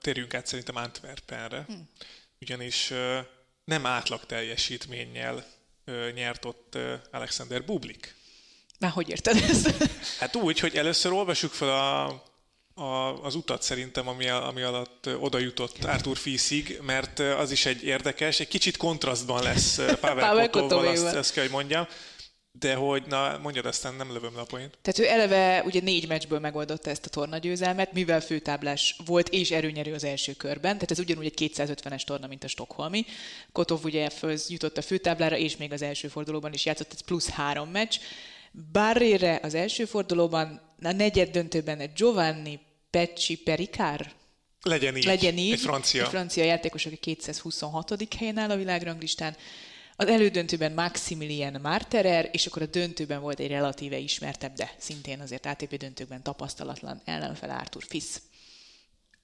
térjünk 0.00 0.34
át 0.34 0.46
szerintem 0.46 0.76
Antwerpenre, 0.76 1.64
hmm. 1.66 1.88
ugyanis 2.40 2.92
nem 3.64 3.86
átlag 3.86 4.26
teljesítménnyel 4.26 5.44
nyert 6.14 6.44
ott 6.44 6.78
Alexander 7.10 7.64
Bublik. 7.64 8.14
Már 8.78 8.90
hogy 8.90 9.08
érted 9.08 9.36
ezt? 9.36 9.74
Hát 10.20 10.36
úgy, 10.36 10.58
hogy 10.58 10.76
először 10.76 11.12
olvassuk 11.12 11.52
fel 11.52 11.68
a, 11.68 12.06
a, 12.74 13.22
az 13.24 13.34
utat 13.34 13.62
szerintem, 13.62 14.08
ami, 14.08 14.28
ami 14.28 14.62
alatt 14.62 15.08
oda 15.20 15.38
jutott 15.38 15.84
Arthur 15.84 16.16
Fiszig, 16.16 16.78
mert 16.82 17.18
az 17.18 17.50
is 17.50 17.66
egy 17.66 17.82
érdekes, 17.82 18.40
egy 18.40 18.48
kicsit 18.48 18.76
kontrasztban 18.76 19.42
lesz 19.42 19.80
Pavel 20.00 20.50
Kotóval, 20.50 20.86
azt, 20.86 21.14
azt 21.14 21.32
kell, 21.32 21.42
hogy 21.42 21.52
mondjam 21.52 21.86
de 22.58 22.74
hogy, 22.74 23.02
na 23.06 23.38
mondjad, 23.42 23.66
aztán 23.66 23.94
nem 23.94 24.12
lövöm 24.12 24.34
le 24.34 24.40
a 24.40 24.44
point. 24.44 24.78
Tehát 24.82 24.98
ő 24.98 25.14
eleve 25.14 25.62
ugye 25.64 25.80
négy 25.80 26.08
meccsből 26.08 26.38
megoldotta 26.38 26.90
ezt 26.90 27.06
a 27.06 27.10
tornagyőzelmet, 27.10 27.92
mivel 27.92 28.20
főtáblás 28.20 28.96
volt 29.06 29.28
és 29.28 29.50
erőnyerő 29.50 29.94
az 29.94 30.04
első 30.04 30.32
körben, 30.32 30.74
tehát 30.74 30.90
ez 30.90 30.98
ugyanúgy 30.98 31.24
egy 31.24 31.52
250-es 31.54 32.04
torna, 32.04 32.26
mint 32.26 32.44
a 32.44 32.48
Stockholmi. 32.48 33.04
Kotov 33.52 33.84
ugye 33.84 34.10
föl 34.10 34.38
jutott 34.48 34.78
a 34.78 34.82
főtáblára, 34.82 35.36
és 35.36 35.56
még 35.56 35.72
az 35.72 35.82
első 35.82 36.08
fordulóban 36.08 36.52
is 36.52 36.64
játszott, 36.64 36.92
ez 36.92 37.00
plusz 37.00 37.28
három 37.28 37.70
meccs. 37.70 37.96
Barrére 38.72 39.40
az 39.42 39.54
első 39.54 39.84
fordulóban, 39.84 40.60
a 40.82 40.92
negyed 40.92 41.30
döntőben 41.30 41.90
Giovanni 41.94 42.60
Pecci 42.90 43.36
Pericár, 43.36 44.12
legyen 44.62 44.96
így. 44.96 45.04
Legyen 45.04 45.38
így. 45.38 45.52
Egy 45.52 45.60
francia. 45.60 46.02
Egy 46.02 46.08
francia 46.08 46.44
játékos, 46.44 46.86
aki 46.86 46.96
226. 46.96 48.14
helyen 48.18 48.38
áll 48.38 48.50
a 48.50 48.56
világranglistán. 48.56 49.36
Az 50.02 50.08
elődöntőben 50.08 50.72
Maximilian 50.72 51.60
Marterer, 51.60 52.28
és 52.32 52.46
akkor 52.46 52.62
a 52.62 52.66
döntőben 52.66 53.20
volt 53.20 53.40
egy 53.40 53.48
relatíve 53.48 53.96
ismertebb, 53.96 54.54
de 54.54 54.74
szintén 54.78 55.20
azért 55.20 55.46
ATP 55.46 55.76
döntőkben 55.76 56.22
tapasztalatlan 56.22 57.02
ellenfel 57.04 57.50
Arthur 57.50 57.82
Fisz. 57.88 58.22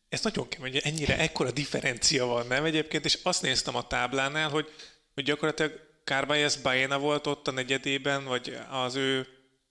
Ez 0.09 0.23
nagyon 0.23 0.49
kemény, 0.49 0.73
hogy 0.73 0.81
ennyire 0.85 1.19
ekkora 1.19 1.51
differencia 1.51 2.27
van, 2.27 2.47
nem 2.47 2.65
egyébként, 2.65 3.05
és 3.05 3.19
azt 3.23 3.43
néztem 3.43 3.77
a 3.77 3.87
táblánál, 3.87 4.49
hogy, 4.49 4.69
hogy 5.15 5.25
gyakorlatilag 5.25 5.73
Carbayes 6.05 6.57
Baena 6.57 6.99
volt 6.99 7.27
ott 7.27 7.49
a 7.49 7.51
negyedében, 7.51 8.25
vagy 8.25 8.59
az 8.71 8.95
ő 8.95 9.27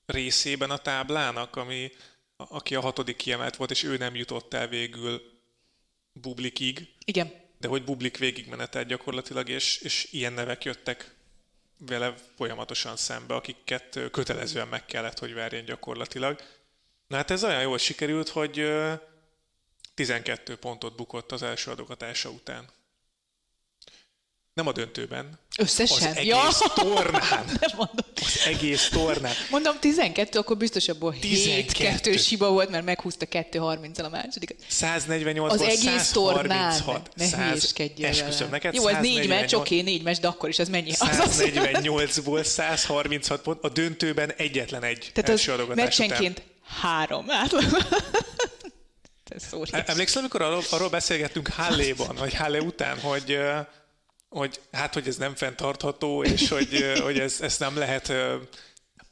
részében 0.06 0.70
a 0.70 0.78
táblának, 0.78 1.56
ami, 1.56 1.92
aki 2.38 2.76
a 2.76 2.82
hatodik 2.82 3.16
kiemelt 3.16 3.56
volt, 3.56 3.72
és 3.72 3.84
ő 3.84 3.98
nem 3.98 4.16
jutott 4.16 4.54
el 4.54 4.68
végül 4.68 5.22
Bublikig. 6.14 6.88
Igen. 7.06 7.47
De 7.68 7.74
hogy 7.74 7.84
Bublik 7.84 8.18
végigmenetelt 8.18 8.88
gyakorlatilag, 8.88 9.50
és, 9.50 9.78
és 9.78 10.08
ilyen 10.12 10.34
nevek 10.34 10.64
jöttek 10.64 11.16
vele 11.78 12.14
folyamatosan 12.36 12.96
szembe, 12.96 13.36
akiket 13.36 14.00
kötelezően 14.12 14.68
meg 14.68 14.86
kellett, 14.86 15.20
hogy 15.20 15.34
verjen 15.34 15.66
gyakorlatilag. 15.66 16.42
Na 17.08 17.16
hát 17.16 17.32
ez 17.32 17.44
olyan 17.44 17.62
jól 17.62 17.78
sikerült, 17.78 18.30
hogy 18.30 18.74
12 19.94 20.56
pontot 20.56 20.96
bukott 20.96 21.32
az 21.32 21.44
első 21.44 21.72
adogatása 21.72 22.30
után. 22.30 22.70
Nem 24.58 24.68
a 24.68 24.72
döntőben. 24.72 25.40
Összesen? 25.58 26.10
Az 26.10 26.16
egész 26.18 26.60
ja. 26.60 26.74
tornán. 26.76 27.46
Nem 27.62 27.72
mondom. 27.76 28.06
Az 28.16 28.42
egész 28.46 28.90
tornán. 28.90 29.34
Mondom 29.50 29.80
12, 29.80 30.40
akkor 30.40 30.58
biztos 30.58 30.88
abból 30.88 31.12
7 31.12 31.72
2 31.72 32.18
siba 32.18 32.50
volt, 32.52 32.70
mert 32.70 32.86
meghúzta 32.86 33.26
2-30 33.32 34.06
a 34.06 34.10
második. 34.10 34.56
148 34.68 35.54
Az 35.54 35.62
egész 35.62 36.04
136. 36.04 36.14
tornán. 36.14 37.04
Ne 37.16 37.46
hülyeskedjél 37.46 38.08
Esküszöm 38.08 38.50
neked. 38.50 38.74
Jó, 38.74 38.86
az 38.86 38.98
négy 39.02 39.28
meccs, 39.28 39.54
oké, 39.54 39.82
négy 39.82 40.04
meccs, 40.04 40.18
de 40.18 40.28
akkor 40.28 40.50
is 40.50 40.60
az 40.64 40.70
mennyi? 40.70 40.92
148-ból 40.94 42.44
136 42.44 43.42
pont, 43.42 43.64
a 43.64 43.70
döntőben 43.70 44.32
egyetlen 44.38 44.84
egy 44.84 45.12
Tehát 45.14 45.30
az 45.30 45.52
meccsenként 45.76 46.38
után. 46.38 46.82
három 46.82 47.32
átlag. 47.44 47.64
Emlékszel, 49.86 50.20
amikor 50.20 50.42
arról, 50.42 50.64
arról 50.72 50.90
beszélgettünk 50.90 51.48
Halléban, 51.48 52.16
vagy 52.16 52.34
Hallé 52.34 52.58
után, 52.60 53.00
hogy 53.00 53.40
hogy 54.30 54.60
hát, 54.72 54.94
hogy 54.94 55.08
ez 55.08 55.18
nem 55.18 55.36
fenntartható, 55.36 56.24
és 56.24 56.50
hogy, 56.58 57.00
hogy 57.02 57.20
ez, 57.20 57.42
ezt 57.42 57.60
nem 57.60 57.78
lehet 57.78 58.14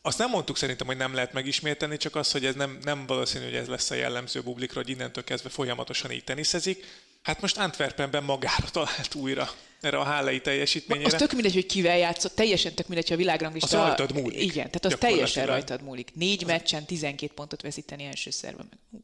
azt 0.06 0.18
nem 0.18 0.30
mondtuk 0.30 0.58
szerintem, 0.58 0.88
hogy 0.88 0.98
nem 0.98 1.14
lehet 1.14 1.34
megismételni, 1.34 1.98
csak 1.98 2.16
az, 2.16 2.32
hogy 2.32 2.46
ez 2.46 2.56
nem, 2.56 2.78
nem 2.84 3.06
valószínű, 3.06 3.44
hogy 3.44 3.56
ez 3.56 3.68
lesz 3.68 3.92
a 3.92 3.96
jellemző 3.96 4.42
bublikra, 4.42 4.82
hogy 4.82 4.90
innentől 4.90 5.24
kezdve 5.24 5.50
folyamatosan 5.50 6.12
így 6.12 6.24
teniszezik. 6.24 6.86
Hát 7.22 7.42
most 7.42 7.58
Antwerpenben 7.58 8.24
magára 8.24 8.70
talált 8.72 9.16
újra 9.16 9.50
erre 9.82 9.98
a 9.98 10.04
hálai 10.04 10.42
teljesítményére. 10.42 11.08
Az 11.08 11.14
tök 11.14 11.32
mindegy, 11.32 11.54
hogy 11.54 11.66
kivel 11.66 11.98
játszott, 11.98 12.36
teljesen 12.36 12.74
tök 12.74 12.88
mindegy, 12.88 13.08
hogy 13.08 13.18
a 13.18 13.20
világranglista... 13.20 13.82
Az 13.82 13.88
rajtad 13.88 14.14
múlik. 14.14 14.42
Igen, 14.42 14.72
tehát 14.72 14.86
az 14.86 14.96
teljesen 15.00 15.46
rajtad 15.46 15.82
múlik. 15.82 16.12
Négy 16.16 16.46
meccsen 16.46 16.86
12 16.86 17.34
pontot 17.34 17.62
veszíteni 17.62 18.04
első 18.04 18.30
szerben. 18.30 18.70
Meg. 18.92 19.02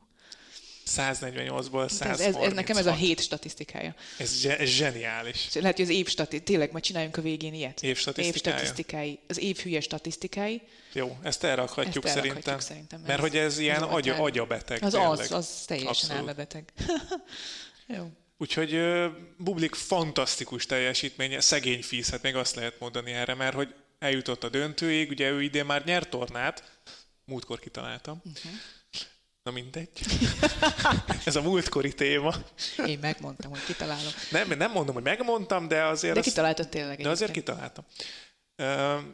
148-ból 0.86 1.90
136. 1.90 2.10
Ez, 2.10 2.20
ez, 2.20 2.36
ez 2.36 2.54
nekem 2.54 2.78
ez 2.78 2.86
a 2.86 2.94
hét 2.94 3.22
statisztikája. 3.22 3.96
Ez, 4.18 4.46
ez 4.46 4.70
zseniális. 4.70 5.54
Lehet, 5.54 5.76
hogy 5.76 5.86
az 5.86 5.92
év 5.92 6.08
statisztikái, 6.08 6.44
tényleg 6.44 6.72
majd 6.72 6.84
csináljunk 6.84 7.18
a 7.18 7.22
végén 7.22 7.54
ilyet. 7.54 7.84
Év 7.84 7.98
statisztikája. 7.98 8.56
Év 8.56 8.62
statisztikái. 8.64 9.20
Az 9.28 9.40
év 9.40 9.58
hülye 9.58 9.80
statisztikái. 9.80 10.62
Jó, 10.94 11.18
ezt 11.22 11.44
elrakhatjuk, 11.44 12.06
ezt 12.06 12.16
elrakhatjuk 12.16 12.44
szerintem. 12.44 12.60
szerintem. 12.60 13.02
Mert 13.08 13.20
hogy 13.20 13.38
ez 13.38 13.58
ilyen 13.58 13.82
agya, 13.82 14.16
agyabeteg. 14.16 14.84
Az 14.84 14.92
tényleg. 14.92 15.10
az, 15.10 15.32
az 15.32 15.64
teljesen 15.66 15.90
Abszolút. 15.90 16.18
elmebeteg. 16.18 16.74
Jó. 17.98 18.12
Úgyhogy 18.38 18.74
uh, 18.74 19.06
Bublik 19.38 19.76
fantasztikus 19.76 20.66
teljesítménye, 20.66 21.42
szegény 21.42 21.84
fíz, 21.84 22.10
hát 22.10 22.22
még 22.22 22.36
azt 22.36 22.56
lehet 22.56 22.80
mondani 22.80 23.12
erre, 23.12 23.36
mert 23.36 23.56
hogy 23.56 23.74
eljutott 24.00 24.44
a 24.44 24.50
döntőig, 24.50 25.10
ugye 25.10 25.30
ő 25.30 25.42
idén 25.42 25.66
már 25.66 25.84
nyert 25.86 26.10
tornát, 26.10 26.64
múltkor 27.26 27.60
kitaláltam, 27.60 28.22
uh-huh 28.26 28.52
Na 29.51 29.58
mindegy. 29.58 29.89
Ez 31.25 31.36
a 31.36 31.41
múltkori 31.41 31.93
téma. 31.93 32.36
Én 32.86 33.00
megmondtam, 33.00 33.51
hogy 33.51 33.63
kitalálom. 33.63 34.12
Nem, 34.31 34.58
nem 34.58 34.72
mondom, 34.72 34.93
hogy 34.93 35.03
megmondtam, 35.03 35.67
de 35.67 35.84
azért... 35.84 36.15
De 36.15 36.22
kitaláltad 36.22 36.70
tényleg. 36.70 37.01
De 37.01 37.10
azért 37.10 37.31
kitaláltam. 37.31 37.86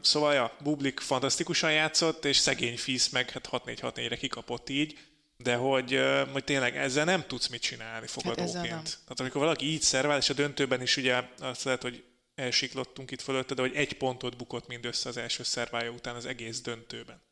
Szóval, 0.01 0.33
ja, 0.33 0.55
Bublik 0.63 0.99
fantasztikusan 0.99 1.71
játszott, 1.71 2.25
és 2.25 2.37
szegény 2.37 2.77
Fisz 2.77 3.09
meg 3.09 3.29
hát 3.29 3.49
6-4-6-4-re 3.51 4.15
kikapott 4.15 4.69
így, 4.69 4.97
de 5.37 5.55
hogy, 5.55 5.99
hogy 6.31 6.43
tényleg 6.43 6.77
ezzel 6.77 7.05
nem 7.05 7.27
tudsz 7.27 7.47
mit 7.47 7.61
csinálni 7.61 8.07
fogadóként. 8.07 8.55
Hát 8.55 8.99
Tehát 9.03 9.19
amikor 9.19 9.41
valaki 9.41 9.65
így 9.65 9.81
szervál, 9.81 10.17
és 10.17 10.29
a 10.29 10.33
döntőben 10.33 10.81
is 10.81 10.97
ugye 10.97 11.23
azt 11.39 11.63
lehet, 11.63 11.81
hogy 11.81 12.03
elsiklottunk 12.35 13.11
itt 13.11 13.21
fölötte, 13.21 13.53
de 13.53 13.61
hogy 13.61 13.75
egy 13.75 13.93
pontot 13.93 14.37
bukott 14.37 14.67
mindössze 14.67 15.09
az 15.09 15.17
első 15.17 15.43
szervája 15.43 15.91
után 15.91 16.15
az 16.15 16.25
egész 16.25 16.61
döntőben. 16.61 17.26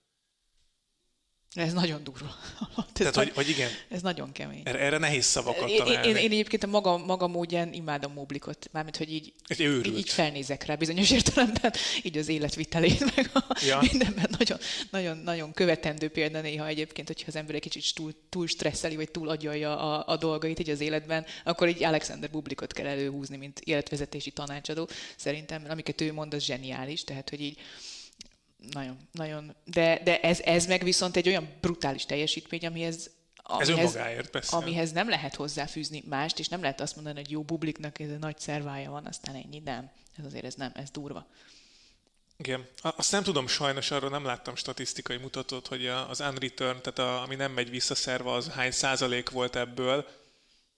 Ez 1.56 1.74
nagyon 1.74 2.04
durva. 2.04 2.36
Tehát, 2.94 3.16
hogy, 3.16 3.32
hogy 3.36 3.50
igen. 3.50 3.70
Ez 3.90 4.02
nagyon 4.02 4.32
kemény. 4.32 4.62
Erre, 4.64 4.80
erre 4.80 4.98
nehéz 4.98 5.26
szavakat 5.26 5.70
én, 5.70 5.78
találni. 5.78 6.08
Én, 6.08 6.16
én, 6.16 6.32
egyébként 6.32 6.64
a 6.64 6.68
maga, 6.68 6.98
maga 6.98 7.28
módján 7.28 7.74
imádom 7.74 8.14
Moblikot, 8.14 8.70
mármint, 8.72 8.98
hogy 8.98 9.14
így, 9.14 9.34
így, 9.58 9.98
így 9.98 10.10
felnézek 10.10 10.66
rá 10.66 10.76
bizonyos 10.76 11.12
értelemben, 11.12 11.74
így 12.02 12.18
az 12.18 12.28
életvitelét, 12.28 13.00
meg 13.16 13.30
a 13.34 13.58
ja. 13.66 13.80
mindenben 13.92 14.30
nagyon, 14.38 14.58
nagyon, 14.90 15.18
nagyon 15.18 15.54
követendő 15.54 16.10
példa 16.10 16.42
néha 16.42 16.68
egyébként, 16.68 17.08
hogyha 17.08 17.28
az 17.28 17.36
ember 17.36 17.56
egy 17.56 17.62
kicsit 17.62 17.96
túl, 17.96 18.14
túl 18.30 18.48
stresszeli, 18.48 18.96
vagy 18.96 19.12
túl 19.12 19.30
agyalja 19.30 19.80
a, 19.80 20.14
a 20.14 20.18
dolgait 20.18 20.60
így 20.60 20.70
az 20.70 20.80
életben, 20.80 21.26
akkor 21.44 21.68
így 21.68 21.84
Alexander 21.84 22.30
Bublikot 22.30 22.74
kell 22.74 22.88
előhúzni, 22.88 23.38
mint 23.38 23.60
életvezetési 23.60 24.32
tanácsadó. 24.32 24.90
Szerintem, 25.16 25.66
amiket 25.70 26.02
ő 26.02 26.14
mond, 26.14 26.34
az 26.34 26.44
zseniális, 26.44 27.04
tehát, 27.04 27.30
hogy 27.30 27.42
így 27.42 27.58
nagyon, 28.72 28.98
nagyon. 29.12 29.56
De, 29.66 30.02
de 30.04 30.20
ez, 30.20 30.40
ez 30.40 30.66
meg 30.66 30.84
viszont 30.84 31.16
egy 31.16 31.28
olyan 31.28 31.50
brutális 31.62 32.06
teljesítmény, 32.06 32.66
amihez 32.66 33.14
Amihez, 33.48 33.96
ez 33.96 34.30
persze. 34.30 34.56
amihez 34.56 34.92
nem 34.92 35.10
lehet 35.10 35.36
hozzáfűzni 35.36 36.04
mást, 36.10 36.40
és 36.40 36.48
nem 36.48 36.62
lehet 36.62 36.82
azt 36.82 36.96
mondani, 36.96 37.16
hogy 37.20 37.32
jó 37.32 37.42
bubliknak 37.42 38.00
ez 38.00 38.10
a 38.10 38.18
nagy 38.18 38.40
szervája 38.40 38.92
van, 38.92 39.06
aztán 39.06 39.36
ennyi. 39.36 39.60
Nem. 39.60 39.92
Ez 40.18 40.26
azért 40.26 40.46
ez 40.46 40.54
nem, 40.54 40.72
ez 40.76 40.92
durva. 40.92 41.28
Igen. 42.38 42.68
Azt 42.82 43.12
nem 43.12 43.24
tudom, 43.24 43.48
sajnos 43.48 43.92
arról 43.92 44.10
nem 44.10 44.26
láttam 44.26 44.56
statisztikai 44.56 45.18
mutatót, 45.18 45.68
hogy 45.68 45.88
az 45.88 46.20
unreturn, 46.20 46.82
tehát 46.82 47.00
a, 47.00 47.22
ami 47.22 47.36
nem 47.36 47.52
megy 47.52 47.70
vissza 47.70 47.96
szerva, 47.96 48.34
az 48.34 48.50
hány 48.50 48.72
százalék 48.72 49.30
volt 49.30 49.56
ebből, 49.56 50.08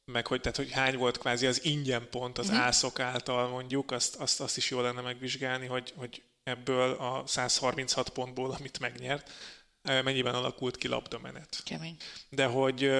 meg 0.06 0.28
hogy, 0.28 0.42
tehát, 0.42 0.58
hogy 0.58 0.72
hány 0.72 0.98
volt 0.98 1.18
kvázi 1.18 1.46
az 1.46 1.66
ingyen 1.66 2.10
pont 2.10 2.38
az 2.38 2.48
mm-hmm. 2.48 2.60
ászok 2.60 3.00
által 3.00 3.48
mondjuk, 3.48 3.92
azt, 3.92 4.16
azt, 4.16 4.42
azt 4.42 4.58
is 4.58 4.70
jól 4.70 4.84
lenne 4.84 5.02
megvizsgálni, 5.02 5.66
hogy, 5.66 5.94
hogy 5.96 6.22
ebből 6.48 6.94
a 6.94 7.24
136 7.26 8.10
pontból, 8.10 8.52
amit 8.52 8.80
megnyert, 8.80 9.32
mennyiben 9.82 10.36
alakult 10.36 10.78
ki 10.78 10.88
labdamenet. 10.88 11.62
Kemény. 11.64 11.98
De 12.30 12.46
hogy 12.46 12.92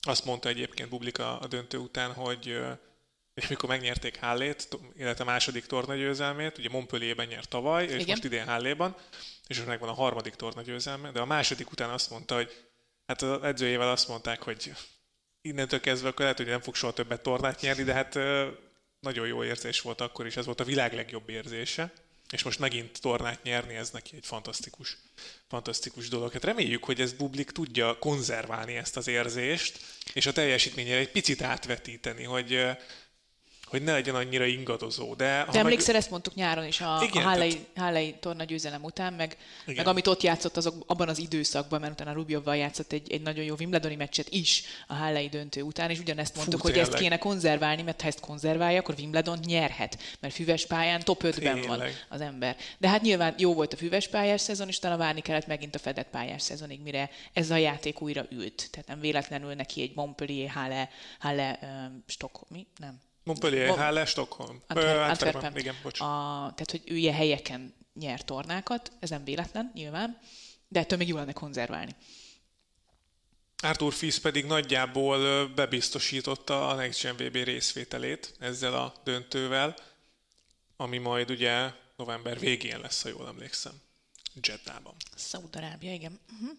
azt 0.00 0.24
mondta 0.24 0.48
egyébként 0.48 0.88
Bublika 0.88 1.38
a 1.38 1.46
döntő 1.46 1.78
után, 1.78 2.12
hogy 2.12 2.60
és 3.34 3.48
mikor 3.48 3.68
megnyerték 3.68 4.20
Hallét, 4.20 4.68
illetve 4.96 5.24
a 5.24 5.26
második 5.26 5.66
tornagyőzelmét, 5.66 6.58
ugye 6.58 6.68
Montpellierben 6.68 7.26
nyert 7.26 7.48
tavaly, 7.48 7.84
és 7.84 7.92
Igen. 7.92 8.06
most 8.06 8.24
idén 8.24 8.46
Halléban, 8.46 8.96
és 9.46 9.56
most 9.56 9.68
megvan 9.68 9.88
a 9.88 9.94
harmadik 9.94 10.34
tornagyőzelme, 10.34 11.10
de 11.10 11.20
a 11.20 11.24
második 11.24 11.70
után 11.70 11.90
azt 11.90 12.10
mondta, 12.10 12.34
hogy 12.34 12.64
hát 13.06 13.22
az 13.22 13.42
edzőjével 13.42 13.90
azt 13.90 14.08
mondták, 14.08 14.42
hogy 14.42 14.72
innentől 15.40 15.80
kezdve 15.80 16.08
akkor 16.08 16.20
lehet, 16.20 16.36
hogy 16.36 16.46
nem 16.46 16.60
fog 16.60 16.74
soha 16.74 16.92
többet 16.92 17.22
tornát 17.22 17.60
nyerni, 17.60 17.82
de 17.82 17.92
hát 17.92 18.14
nagyon 19.00 19.26
jó 19.26 19.44
érzés 19.44 19.80
volt 19.80 20.00
akkor 20.00 20.26
is, 20.26 20.36
ez 20.36 20.44
volt 20.44 20.60
a 20.60 20.64
világ 20.64 20.94
legjobb 20.94 21.28
érzése 21.28 21.92
és 22.32 22.42
most 22.42 22.58
megint 22.58 23.00
tornát 23.00 23.42
nyerni, 23.42 23.74
ez 23.74 23.90
neki 23.90 24.16
egy 24.16 24.26
fantasztikus, 24.26 24.96
fantasztikus 25.48 26.08
dolog. 26.08 26.32
Hát 26.32 26.44
reméljük, 26.44 26.84
hogy 26.84 27.00
ez 27.00 27.12
Bublik 27.12 27.50
tudja 27.50 27.98
konzerválni 27.98 28.76
ezt 28.76 28.96
az 28.96 29.08
érzést, 29.08 29.78
és 30.12 30.26
a 30.26 30.32
teljesítményére 30.32 30.98
egy 30.98 31.10
picit 31.10 31.42
átvetíteni, 31.42 32.24
hogy, 32.24 32.60
hogy 33.68 33.82
ne 33.82 33.92
legyen 33.92 34.14
annyira 34.14 34.44
ingadozó. 34.44 35.14
De, 35.14 35.46
De 35.52 35.58
emlékszel, 35.58 35.92
meg... 35.92 36.02
ezt 36.02 36.10
mondtuk 36.10 36.34
nyáron 36.34 36.66
is 36.66 36.80
a, 36.80 37.00
Igen, 37.02 37.24
a 37.24 37.28
Hallei, 37.28 37.48
tehát- 37.50 37.68
Hallei 37.76 38.14
torna 38.20 38.44
győzelem 38.44 38.84
után, 38.84 39.12
meg, 39.12 39.36
Igen. 39.62 39.76
meg 39.76 39.86
amit 39.86 40.06
ott 40.06 40.22
játszott 40.22 40.56
azok, 40.56 40.84
abban 40.86 41.08
az 41.08 41.18
időszakban, 41.18 41.80
mert 41.80 41.92
utána 41.92 42.12
Rubjovval 42.12 42.56
játszott 42.56 42.92
egy, 42.92 43.12
egy 43.12 43.22
nagyon 43.22 43.44
jó 43.44 43.54
Wimbledoni 43.58 43.94
meccset 43.94 44.28
is 44.28 44.62
a 44.86 44.94
Hallei 44.94 45.28
döntő 45.28 45.62
után, 45.62 45.90
és 45.90 45.98
ugyanezt 45.98 46.36
mondtuk, 46.36 46.60
hogy 46.60 46.78
ezt 46.78 46.94
kéne 46.94 47.18
konzerválni, 47.18 47.82
mert 47.82 48.00
ha 48.00 48.08
ezt 48.08 48.20
konzerválja, 48.20 48.78
akkor 48.78 48.94
Wimbledon 48.98 49.38
nyerhet, 49.46 49.98
mert 50.20 50.34
füves 50.34 50.66
pályán 50.66 51.00
top 51.04 51.22
5-ben 51.24 51.62
van 51.66 51.82
az 52.08 52.20
ember. 52.20 52.56
De 52.78 52.88
hát 52.88 53.02
nyilván 53.02 53.34
jó 53.38 53.54
volt 53.54 53.72
a 53.72 53.76
füves 53.76 54.08
pályás 54.08 54.40
szezon, 54.40 54.68
és 54.68 54.76
utána 54.76 54.96
várni 54.96 55.20
kellett 55.20 55.46
megint 55.46 55.74
a 55.74 55.78
fedett 55.78 56.08
pályás 56.10 56.42
szezonig, 56.42 56.80
mire 56.80 57.10
ez 57.32 57.50
a 57.50 57.56
játék 57.56 58.00
újra 58.00 58.26
ült. 58.30 58.68
Tehát 58.70 58.88
nem 58.88 59.00
véletlenül 59.00 59.54
neki 59.54 59.82
egy 59.82 59.92
Montpellier, 59.94 60.50
Halle, 60.50 60.90
Halle, 61.18 61.58
um, 61.62 62.04
Stockholm, 62.06 62.46
mi? 62.50 62.66
Nem. 62.76 63.00
Montpellier, 63.28 63.66
Mon- 63.68 63.78
Halle, 63.78 64.04
Stockholm. 64.04 64.62
Antwerpen. 64.66 65.10
Antwerpen. 65.10 65.56
Igen, 65.56 65.74
bocs. 65.82 66.00
A, 66.00 66.04
tehát, 66.54 66.70
hogy 66.70 66.82
ő 66.84 66.96
ilyen 66.96 67.14
helyeken 67.14 67.74
nyer 67.94 68.24
tornákat, 68.24 68.92
ez 69.00 69.10
nem 69.10 69.24
véletlen, 69.24 69.70
nyilván, 69.74 70.18
de 70.68 70.80
ettől 70.80 70.98
még 70.98 71.08
jó 71.08 71.16
lenne 71.16 71.32
konzerválni. 71.32 71.96
Arthur 73.62 73.92
Fils 73.92 74.18
pedig 74.18 74.44
nagyjából 74.44 75.46
bebiztosította 75.46 76.68
a 76.68 76.74
Next 76.74 77.02
Gen 77.02 77.16
VB 77.16 77.34
részvételét 77.34 78.34
ezzel 78.38 78.74
a 78.74 78.94
döntővel, 79.04 79.76
ami 80.76 80.98
majd 80.98 81.30
ugye 81.30 81.70
november 81.96 82.38
végén 82.38 82.80
lesz, 82.80 83.02
ha 83.02 83.08
jól 83.08 83.26
emlékszem. 83.26 83.72
Jeddában. 84.42 84.94
Szaudarábia, 85.16 85.92
igen. 85.92 86.20
Uh-huh. 86.32 86.58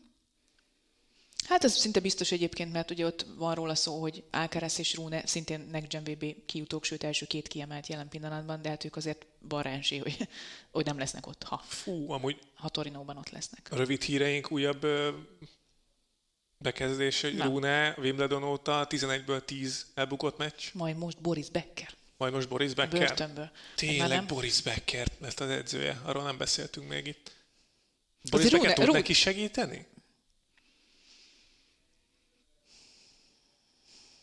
Hát 1.49 1.63
ez 1.63 1.75
szinte 1.75 1.99
biztos 1.99 2.31
egyébként, 2.31 2.71
mert 2.71 2.91
ugye 2.91 3.05
ott 3.05 3.25
van 3.37 3.55
róla 3.55 3.75
szó, 3.75 4.01
hogy 4.01 4.23
Alcaraz 4.31 4.79
és 4.79 4.95
Rune 4.95 5.25
szintén 5.25 5.67
Next 5.71 5.89
Gen 5.89 6.03
VB 6.03 6.45
kijutók, 6.45 6.83
sőt 6.83 7.03
első 7.03 7.25
két 7.25 7.47
kiemelt 7.47 7.87
jelen 7.87 8.09
pillanatban, 8.09 8.61
de 8.61 8.69
hát 8.69 8.83
ők 8.83 8.95
azért 8.95 9.25
esély, 9.63 9.99
hogy, 9.99 10.27
hogy 10.71 10.85
nem 10.85 10.97
lesznek 10.97 11.27
ott, 11.27 11.43
ha, 11.43 11.63
Fú, 11.67 12.11
amúgy 12.11 12.39
ha 12.53 12.69
Torinóban 12.69 13.17
ott 13.17 13.29
lesznek. 13.29 13.67
rövid 13.71 14.01
híreink 14.01 14.51
újabb 14.51 14.87
bekezdés, 16.57 17.21
hogy. 17.21 17.39
Rune 17.39 17.95
Wimbledon 17.97 18.43
óta 18.43 18.87
11-ből 18.89 19.45
10 19.45 19.85
elbukott 19.93 20.37
meccs, 20.37 20.63
Majd 20.73 20.97
most 20.97 21.21
Boris 21.21 21.49
Becker, 21.49 21.89
majd 22.17 22.33
most 22.33 22.49
Boris 22.49 22.73
Becker. 22.73 22.99
börtönből. 22.99 23.51
Tényleg 23.75 24.09
nem? 24.09 24.27
Boris 24.27 24.61
Becker 24.61 25.07
lett 25.19 25.39
az 25.39 25.49
edzője, 25.49 26.01
arról 26.03 26.23
nem 26.23 26.37
beszéltünk 26.37 26.87
még 26.87 27.07
itt. 27.07 27.31
Azért 28.31 28.51
Boris 28.51 28.67
Becker 28.67 28.85
tud 28.85 28.93
neki 28.93 29.13
segíteni? 29.13 29.87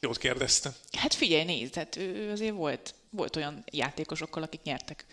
Jót 0.07 0.19
kérdeztem. 0.19 0.75
Hát 0.93 1.15
figyelj, 1.15 1.45
nézd, 1.45 1.75
hát 1.75 1.97
ő 1.97 2.31
azért 2.31 2.55
volt, 2.55 2.95
volt 3.11 3.37
olyan 3.37 3.65
játékosokkal, 3.71 4.43
akik 4.43 4.63
nyertek 4.63 5.07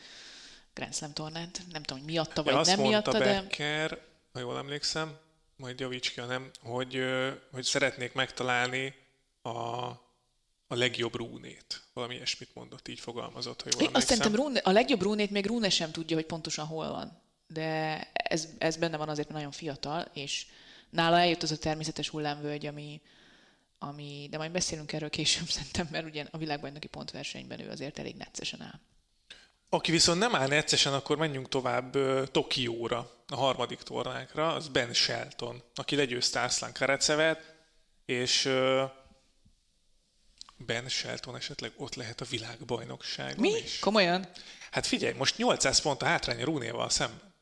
Grand 0.74 0.94
Slam 0.94 1.14
tornát. 1.14 1.62
Nem 1.72 1.84
tudom, 1.84 2.04
hogy 2.04 2.14
miatta 2.14 2.44
vagy 2.44 2.54
Ja, 2.54 2.62
nem 2.76 2.80
miatta, 2.80 3.12
de 3.12 3.20
Becker, 3.20 3.98
ha 4.34 4.40
jól 4.40 4.58
emlékszem, 4.58 5.18
majd 5.56 5.80
javíts 5.80 6.12
ki, 6.12 6.22
nem, 6.22 6.52
hogy, 6.62 7.04
hogy 7.52 7.64
szeretnék 7.64 8.14
megtalálni 8.14 8.96
a, 9.42 9.50
a 10.68 10.76
legjobb 10.76 11.16
rúnét. 11.16 11.82
Valami 11.94 12.16
ilyesmit 12.16 12.50
mondott, 12.54 12.88
így 12.88 13.00
fogalmazott, 13.00 13.62
ha 13.62 13.70
jól 13.72 13.82
én 13.82 13.90
azt 13.94 14.08
szerintem 14.08 14.36
Rune, 14.36 14.60
a 14.60 14.72
legjobb 14.72 15.02
Rúnét 15.02 15.32
még 15.32 15.46
Rune 15.46 15.70
sem 15.70 15.92
tudja, 15.92 16.16
hogy 16.16 16.26
pontosan 16.26 16.66
hol 16.66 16.90
van. 16.90 17.22
De 17.48 18.00
ez, 18.14 18.48
ez 18.58 18.78
benne 18.78 18.98
van 18.98 19.10
azért, 19.10 19.28
mert 19.28 19.40
nagyon 19.40 19.58
fiatal, 19.58 20.08
és 20.14 20.46
nála 20.90 21.20
eljött 21.20 21.44
az 21.44 21.52
a 21.52 21.58
természetes 21.58 22.10
hullámvölgy, 22.10 22.66
ami, 22.66 23.02
ami, 23.88 24.28
de 24.30 24.38
majd 24.38 24.52
beszélünk 24.52 24.94
erről 24.94 25.10
később 25.10 25.48
szerintem, 25.58 25.88
mert 25.92 26.06
ugye 26.06 26.26
a 26.32 26.38
világbajnoki 26.38 26.88
pontversenyben 26.88 27.60
ő 27.60 27.70
azért 27.70 28.00
elég 28.00 28.16
neccesen 28.16 28.62
áll. 28.62 28.80
Aki 29.70 29.92
viszont 29.92 30.20
nem 30.20 30.36
áll 30.36 30.48
neccesen, 30.48 30.94
akkor 30.94 31.18
menjünk 31.18 31.50
tovább 31.50 31.98
Tokióra, 32.32 33.12
a 33.28 33.36
harmadik 33.36 33.82
tornákra, 33.82 34.54
az 34.54 34.68
Ben 34.68 34.94
Shelton, 34.94 35.64
aki 35.76 35.96
legyőzte 35.96 36.42
Arslan 36.42 36.74
Karecevet, 36.74 37.56
és 38.06 38.44
Ben 40.58 40.90
Shelton 40.90 41.36
esetleg 41.36 41.72
ott 41.76 41.96
lehet 41.96 42.22
a 42.22 42.26
világbajnokságon 42.26 43.40
Mi? 43.40 43.50
is. 43.64 43.80
Komolyan? 43.80 44.28
Hát 44.72 44.86
figyelj, 44.86 45.14
most 45.14 45.38
800 45.38 45.82
pont 45.82 46.02
a 46.02 46.06
hátránya 46.06 46.46
Rúnéval 46.46 46.90
szemben. 46.90 47.34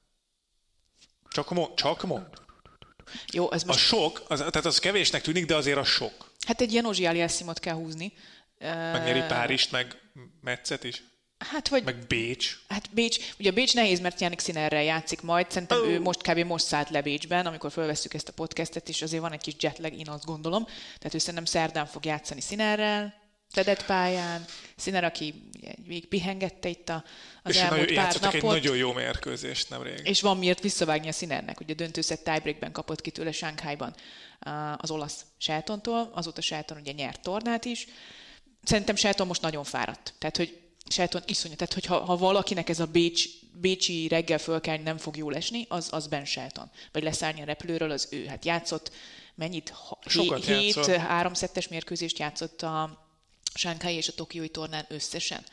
Csak 1.30 1.50
mond, 1.50 1.74
csak 1.74 2.04
mond. 2.04 2.28
Jó, 3.32 3.52
ez 3.52 3.64
A 3.64 3.66
most, 3.66 3.80
sok, 3.80 4.24
az, 4.28 4.38
tehát 4.40 4.66
az 4.66 4.80
kevésnek 4.80 5.22
tűnik, 5.22 5.46
de 5.46 5.56
azért 5.56 5.78
a 5.78 5.84
sok. 5.84 6.32
hát 6.48 6.62
egy 6.62 6.72
ilyen 6.72 6.86
Ozsi 6.86 7.06
Aliassimot 7.06 7.60
kell 7.60 7.76
húzni. 7.76 8.14
Megnyeri 8.60 9.24
Párizst, 9.28 9.72
meg 9.72 9.96
Meccet 10.42 10.84
is, 10.84 11.04
Hát 11.50 11.68
vagy 11.68 11.84
meg 11.84 12.08
Bécs. 12.08 12.58
Hát 12.68 12.90
Bécs, 12.94 13.18
ugye 13.40 13.52
Bécs 13.52 13.74
nehéz, 13.74 14.00
mert 14.00 14.22
Jánik 14.22 14.40
Színerrel 14.40 14.84
játszik 14.84 15.22
majd. 15.22 15.52
Szerintem 15.52 15.80
Ó. 15.82 15.86
ő 15.86 16.00
most 16.00 16.22
kb. 16.22 16.38
most 16.38 16.66
szállt 16.66 16.90
le 16.90 17.02
Bécsben, 17.02 17.46
amikor 17.46 17.72
felvesszük 17.72 18.14
ezt 18.14 18.28
a 18.28 18.34
podcastet, 18.34 18.90
és 18.90 19.02
azért 19.02 19.22
van 19.22 19.32
egy 19.32 19.42
kis 19.42 19.54
jetlag, 19.60 19.94
én 19.94 20.10
azt 20.10 20.26
gondolom. 20.26 20.66
Tehát 20.98 21.14
ő 21.14 21.18
szerintem 21.18 21.46
szerdán 21.46 21.86
fog 21.86 22.06
játszani 22.06 22.42
Színerrel, 22.42 23.21
fedett 23.52 23.86
pályán. 23.86 24.46
Színer, 24.76 25.04
aki 25.04 25.34
végig 25.88 26.08
pihengette 26.08 26.70
itt 26.70 26.90
a, 26.90 27.04
az 27.44 27.56
és 27.56 27.62
elmúlt 27.62 27.80
nagyon, 27.80 27.96
pár 27.96 28.04
játszottak 28.04 28.34
egy 28.34 28.42
napot. 28.42 28.58
nagyon 28.58 28.78
jó 28.78 28.94
mérkőzést 28.94 29.70
nemrég. 29.70 30.00
És 30.04 30.22
van 30.22 30.38
miért 30.38 30.62
visszavágni 30.62 31.08
a 31.08 31.12
Színernek. 31.12 31.60
Ugye 31.60 31.74
döntőszett 31.74 32.24
tiebreakben 32.24 32.72
kapott 32.72 33.02
ki 33.02 33.12
tőle 33.12 33.32
Sánkhájban 33.32 33.96
az 34.78 34.92
olasz 34.92 35.26
Sátontól, 35.38 36.12
azóta 36.14 36.42
Sáton 36.42 36.78
ugye 36.78 36.92
nyert 36.92 37.22
tornát 37.22 37.66
is. 37.66 37.88
Szerintem 38.64 38.96
Sáton 38.96 39.28
most 39.28 39.42
nagyon 39.42 39.64
fáradt. 39.64 40.14
Tehát, 40.18 40.38
hogy 40.38 40.60
Sáton 40.88 41.22
iszonyat. 41.26 41.58
Tehát, 41.58 41.74
hogy 41.74 41.86
ha, 41.86 42.00
ha 42.00 42.18
valakinek 42.18 42.70
ez 42.70 42.80
a 42.80 42.86
Bécs, 42.86 43.26
bécsi 43.54 44.08
reggel 44.08 44.38
fölkelni 44.38 44.84
nem 44.84 44.98
fog 44.98 45.18
jól 45.18 45.36
esni, 45.36 45.66
az, 45.70 45.88
az 45.92 46.08
Ben 46.08 46.26
Shelton. 46.26 46.72
Vagy 46.92 47.04
leszállni 47.04 47.42
a 47.42 47.46
repülőről, 47.46 47.92
az 47.92 48.08
ő. 48.12 48.26
Hát 48.26 48.46
játszott 48.46 48.92
mennyit? 49.36 49.74
Sokat 50.06 50.46
hé- 50.46 50.58
hét 50.58 50.76
játszott. 50.76 50.96
háromszettes 50.96 51.68
mérkőzést 51.68 52.20
játszott 52.20 52.62
a 52.62 53.10
Sánkhái 53.54 53.96
és 53.96 54.08
a 54.08 54.14
Tokiói 54.14 54.50
tornán 54.50 54.86
összesen 54.90 55.44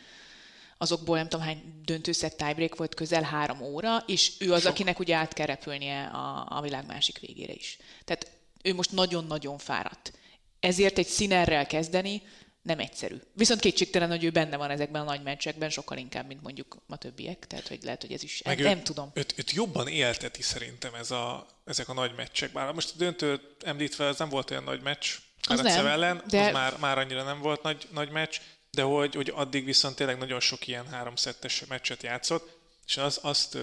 azokból 0.78 1.16
nem 1.16 1.28
tudom 1.28 1.46
hány 1.46 1.80
döntőszett 1.84 2.37
tiebreak 2.37 2.76
volt, 2.76 2.94
közel 2.94 3.22
három 3.22 3.61
óra, 3.61 4.04
és 4.06 4.32
ő 4.38 4.52
az, 4.52 4.62
Sok. 4.62 4.70
akinek 4.70 4.98
ugye 4.98 5.14
át 5.14 5.32
kell 5.32 5.46
repülnie 5.46 6.04
a, 6.04 6.46
a 6.48 6.61
világ 6.61 6.87
másik 6.87 7.18
végére 7.18 7.52
is. 7.52 7.78
Tehát 8.04 8.30
ő 8.62 8.74
most 8.74 8.92
nagyon-nagyon 8.92 9.58
fáradt. 9.58 10.12
Ezért 10.61 10.98
egy 10.98 11.06
színerrel 11.06 11.66
kezdeni 11.66 12.22
nem 12.62 12.78
egyszerű. 12.78 13.16
Viszont 13.32 13.61
kétségtelen, 13.61 14.08
hogy 14.08 14.24
ő 14.24 14.30
benne 14.30 14.56
van 14.56 14.70
ezekben 14.70 15.02
a 15.02 15.04
nagy 15.04 15.22
meccsekben, 15.22 15.70
sokkal 15.70 15.98
inkább, 15.98 16.26
mint 16.26 16.42
mondjuk 16.42 16.82
a 16.88 16.96
többiek. 16.96 17.46
Tehát, 17.46 17.68
hogy 17.68 17.78
lehet, 17.82 18.00
hogy 18.00 18.12
ez 18.12 18.22
is, 18.22 18.42
Meg 18.42 18.58
nem, 18.58 18.66
nem 18.66 18.82
tudom. 18.82 19.11
Őt, 19.14 19.34
őt 19.37 19.50
jobban 19.50 19.88
élteti 19.88 20.42
szerintem 20.42 20.94
ez 20.94 21.11
a, 21.11 21.46
ezek 21.64 21.88
a 21.88 21.92
nagy 21.92 22.14
meccsek. 22.16 22.52
Bár 22.52 22.72
most 22.72 22.92
a 22.94 22.98
döntőt 22.98 23.62
említve, 23.64 24.06
ez 24.06 24.18
nem 24.18 24.28
volt 24.28 24.50
olyan 24.50 24.64
nagy 24.64 24.82
meccs. 24.82 25.06
Az 25.48 25.56
Karecev 25.56 25.84
nem, 25.84 25.92
ellen, 25.92 26.22
de- 26.26 26.46
az 26.46 26.52
már, 26.52 26.78
már 26.78 26.98
annyira 26.98 27.22
nem 27.22 27.40
volt 27.40 27.62
nagy, 27.62 27.88
nagy 27.90 28.11
meccs, 28.11 28.37
de 28.70 28.82
hogy, 28.82 29.14
hogy 29.14 29.32
addig 29.34 29.64
viszont 29.64 29.96
tényleg 29.96 30.18
nagyon 30.18 30.40
sok 30.40 30.66
ilyen 30.66 30.87
háromszettes 30.87 31.64
meccset 31.64 32.02
játszott, 32.02 32.58
és 32.87 32.96
az, 32.96 33.18
azt 33.22 33.58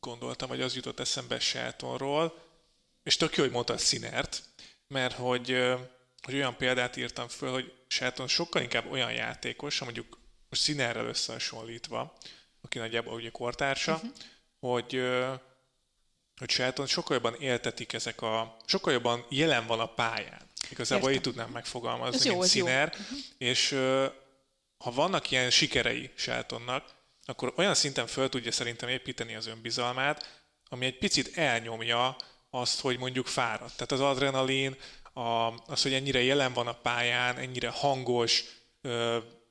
gondoltam, 0.00 0.48
hogy 0.48 0.60
az 0.60 0.74
jutott 0.74 1.00
eszembe 1.00 1.38
Sheltonról, 1.38 2.38
és 3.02 3.16
tök 3.16 3.36
jó, 3.36 3.42
hogy 3.42 3.52
mondta 3.52 3.72
a 3.72 3.78
Sinert, 3.78 4.42
mert 4.88 5.14
hogy, 5.14 5.48
hogy 6.22 6.34
olyan 6.34 6.56
példát 6.56 6.96
írtam 6.96 7.28
föl, 7.28 7.52
hogy 7.52 7.72
Shelton 7.86 8.28
sokkal 8.28 8.62
inkább 8.62 8.90
olyan 8.90 9.12
játékos, 9.12 9.78
ha 9.78 9.84
mondjuk 9.84 10.18
most 10.48 10.62
Sinerrel 10.62 11.06
összehasonlítva, 11.06 12.16
aki 12.62 12.78
nagyjából 12.78 13.14
ugye 13.14 13.30
kortársa, 13.30 13.94
uh-huh. 13.94 14.10
hogy, 14.60 15.02
hogy 16.38 16.50
Shelton 16.50 16.86
sokkal 16.86 17.16
jobban 17.16 17.34
éltetik 17.40 17.92
ezek 17.92 18.22
a, 18.22 18.56
sokkal 18.66 18.92
jobban 18.92 19.26
jelen 19.28 19.66
van 19.66 19.80
a 19.80 19.94
pályán. 19.94 20.50
Igazából 20.72 21.10
Értem. 21.10 21.24
így 21.24 21.32
tudnám 21.32 21.50
megfogalmazni, 21.50 22.18
Ez 22.18 22.24
jó, 22.24 22.32
mint 22.32 22.44
ez 22.44 22.54
jó. 22.54 22.66
Sinner. 22.66 22.94
És 23.38 23.78
ha 24.76 24.90
vannak 24.90 25.30
ilyen 25.30 25.50
sikerei 25.50 26.10
Sheltonnak, 26.14 26.84
akkor 27.24 27.52
olyan 27.56 27.74
szinten 27.74 28.06
föl 28.06 28.28
tudja 28.28 28.52
szerintem 28.52 28.88
építeni 28.88 29.34
az 29.34 29.46
önbizalmát, 29.46 30.44
ami 30.68 30.86
egy 30.86 30.98
picit 30.98 31.36
elnyomja 31.36 32.16
azt, 32.50 32.80
hogy 32.80 32.98
mondjuk 32.98 33.26
fáradt. 33.26 33.72
Tehát 33.74 33.92
az 33.92 34.00
adrenalin, 34.00 34.76
a, 35.12 35.20
az, 35.66 35.82
hogy 35.82 35.92
ennyire 35.92 36.22
jelen 36.22 36.52
van 36.52 36.66
a 36.66 36.80
pályán, 36.80 37.36
ennyire 37.36 37.68
hangos, 37.68 38.44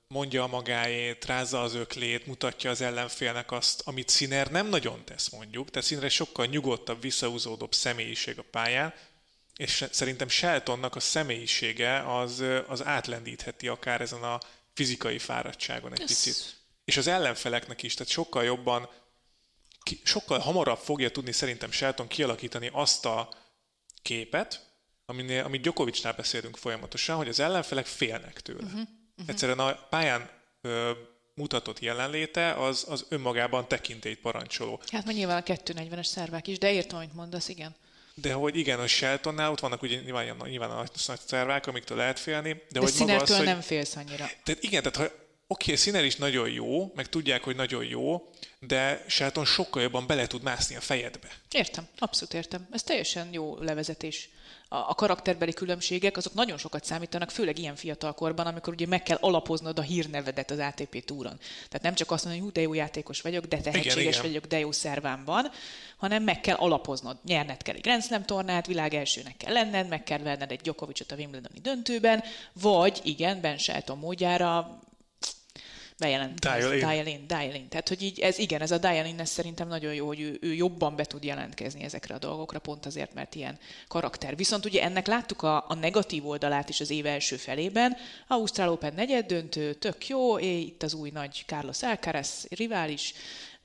mondja 0.07 0.43
a 0.43 0.47
magáét, 0.47 1.25
rázza 1.25 1.61
az 1.61 1.75
öklét, 1.75 2.25
mutatja 2.25 2.69
az 2.69 2.81
ellenfélnek 2.81 3.51
azt, 3.51 3.81
amit 3.85 4.09
Sziner 4.09 4.51
nem 4.51 4.67
nagyon 4.67 5.05
tesz 5.05 5.29
mondjuk. 5.29 5.69
Tehát 5.69 5.87
Sziner 5.87 6.11
sokkal 6.11 6.45
nyugodtabb, 6.45 7.01
visszahúzódóbb 7.01 7.73
személyiség 7.73 8.39
a 8.39 8.45
pályán, 8.51 8.93
és 9.61 9.85
szerintem 9.91 10.27
Sheltonnak 10.27 10.95
a 10.95 10.99
személyisége 10.99 12.15
az, 12.15 12.43
az 12.67 12.85
átlendítheti 12.85 13.67
akár 13.67 14.01
ezen 14.01 14.23
a 14.23 14.39
fizikai 14.73 15.19
fáradtságon 15.19 15.91
egy 15.91 16.01
Ez- 16.01 16.07
picit. 16.07 16.59
És 16.85 16.97
az 16.97 17.07
ellenfeleknek 17.07 17.83
is, 17.83 17.93
tehát 17.93 18.11
sokkal 18.11 18.43
jobban, 18.43 18.89
sokkal 20.03 20.39
hamarabb 20.39 20.77
fogja 20.77 21.11
tudni 21.11 21.31
szerintem 21.31 21.71
Shelton 21.71 22.07
kialakítani 22.07 22.69
azt 22.73 23.05
a 23.05 23.33
képet, 24.01 24.69
aminél, 25.05 25.43
amit 25.43 25.61
Djokovicnál 25.61 26.13
beszélünk 26.13 26.57
folyamatosan, 26.57 27.15
hogy 27.15 27.27
az 27.27 27.39
ellenfelek 27.39 27.85
félnek 27.85 28.41
tőle. 28.41 28.63
Uh-huh. 28.63 28.79
Uh-huh. 28.79 29.25
Egyszerűen 29.27 29.59
a 29.59 29.73
pályán 29.89 30.29
ö, 30.61 30.91
mutatott 31.33 31.79
jelenléte, 31.79 32.53
az, 32.53 32.85
az 32.89 33.05
önmagában 33.09 33.67
tekintélyt 33.67 34.19
parancsoló. 34.19 34.81
Hát 34.91 35.05
már 35.05 35.15
nyilván 35.15 35.37
a 35.37 35.53
240-es 35.53 36.05
szervák 36.05 36.47
is, 36.47 36.57
de 36.57 36.71
értem, 36.71 36.97
amit 36.97 37.13
mondasz, 37.13 37.47
igen. 37.47 37.75
De 38.13 38.33
hogy 38.33 38.57
igen, 38.57 38.79
a 38.79 38.87
Sheltonnál 38.87 39.51
ott 39.51 39.59
vannak 39.59 39.81
ugye 39.81 39.99
nyilván, 39.99 40.35
nyilván 40.43 40.69
a 40.71 40.75
nagy 40.75 41.19
szervák, 41.25 41.67
amiktől 41.67 41.97
lehet 41.97 42.19
félni. 42.19 42.51
De, 42.53 42.59
De 42.69 42.79
hogy 42.79 42.93
maga 42.99 43.15
az, 43.15 43.37
hogy, 43.37 43.45
nem 43.45 43.61
félsz 43.61 43.95
annyira. 43.95 44.29
Tehát 44.43 44.63
igen, 44.63 44.83
tehát 44.83 45.09
ha 45.09 45.20
oké, 45.51 45.75
Sziner 45.75 46.03
is 46.03 46.15
nagyon 46.15 46.49
jó, 46.49 46.91
meg 46.95 47.09
tudják, 47.09 47.43
hogy 47.43 47.55
nagyon 47.55 47.85
jó, 47.85 48.29
de 48.59 49.05
Shelton 49.07 49.45
sokkal 49.45 49.81
jobban 49.81 50.07
bele 50.07 50.27
tud 50.27 50.41
mászni 50.41 50.75
a 50.75 50.79
fejedbe. 50.81 51.27
Értem, 51.51 51.87
abszolút 51.97 52.33
értem. 52.33 52.67
Ez 52.71 52.83
teljesen 52.83 53.27
jó 53.31 53.57
levezetés. 53.59 54.29
A, 54.69 54.75
a 54.75 54.93
karakterbeli 54.95 55.53
különbségek 55.53 56.17
azok 56.17 56.33
nagyon 56.33 56.57
sokat 56.57 56.85
számítanak, 56.85 57.31
főleg 57.31 57.59
ilyen 57.59 57.75
fiatal 57.75 58.13
korban, 58.13 58.47
amikor 58.47 58.73
ugye 58.73 58.87
meg 58.87 59.03
kell 59.03 59.17
alapoznod 59.21 59.79
a 59.79 59.81
hírnevedet 59.81 60.51
az 60.51 60.59
ATP 60.59 61.05
túron. 61.05 61.37
Tehát 61.39 61.81
nem 61.81 61.93
csak 61.93 62.11
azt 62.11 62.23
mondani, 62.23 62.43
hogy 62.43 62.53
hú, 62.53 62.61
de 62.61 62.61
jó 62.67 62.73
játékos 62.73 63.21
vagyok, 63.21 63.45
de 63.45 63.57
tehetséges 63.57 63.95
Igen, 63.95 64.07
igen. 64.07 64.21
vagyok, 64.21 64.45
de 64.45 64.59
jó 64.59 64.71
szervám 64.71 65.23
van, 65.25 65.51
hanem 65.97 66.23
meg 66.23 66.41
kell 66.41 66.55
alapoznod. 66.55 67.17
Nyerned 67.25 67.61
kell 67.61 67.75
egy 67.75 67.81
Grand 67.81 68.03
Slam 68.03 68.25
tornát, 68.25 68.67
világ 68.67 68.93
elsőnek 68.93 69.37
kell 69.37 69.53
lenned, 69.53 69.87
meg 69.87 70.03
kell 70.03 70.19
verned 70.19 70.51
egy 70.51 70.61
Djokovicot 70.61 71.11
a 71.11 71.15
Wimbledoni 71.15 71.59
döntőben, 71.59 72.23
vagy 72.53 72.99
igen, 73.03 73.41
Ben 73.41 73.57
Shelton 73.57 73.97
módjára 73.97 74.79
bejelent. 76.01 76.39
Dial 76.39 76.73
in. 76.73 76.79
Dial 76.79 77.05
in, 77.05 77.27
dial 77.27 77.55
in. 77.55 77.67
Tehát, 77.69 77.87
hogy 77.87 78.01
így 78.01 78.19
ez 78.19 78.37
igen, 78.37 78.61
ez 78.61 78.71
a 78.71 78.77
dial 78.77 79.05
in, 79.05 79.19
ez 79.19 79.29
szerintem 79.29 79.67
nagyon 79.67 79.93
jó, 79.93 80.07
hogy 80.07 80.19
ő, 80.19 80.37
ő 80.41 80.53
jobban 80.53 80.95
be 80.95 81.05
tud 81.05 81.23
jelentkezni 81.23 81.83
ezekre 81.83 82.15
a 82.15 82.17
dolgokra, 82.17 82.59
pont 82.59 82.85
azért, 82.85 83.13
mert 83.13 83.35
ilyen 83.35 83.59
karakter. 83.87 84.35
Viszont 84.35 84.65
ugye 84.65 84.83
ennek 84.83 85.07
láttuk 85.07 85.41
a, 85.41 85.65
a 85.67 85.73
negatív 85.73 86.27
oldalát 86.27 86.69
is 86.69 86.79
az 86.79 86.89
év 86.89 87.05
első 87.05 87.35
felében. 87.35 87.97
Ausztrál 88.27 88.71
Open 88.71 88.93
negyed 88.93 89.25
döntő, 89.25 89.73
tök 89.73 90.07
jó, 90.07 90.39
é, 90.39 90.59
itt 90.59 90.83
az 90.83 90.93
új 90.93 91.09
nagy 91.09 91.43
Carlos 91.47 91.83
Alcaraz 91.83 92.45
rivális, 92.49 93.13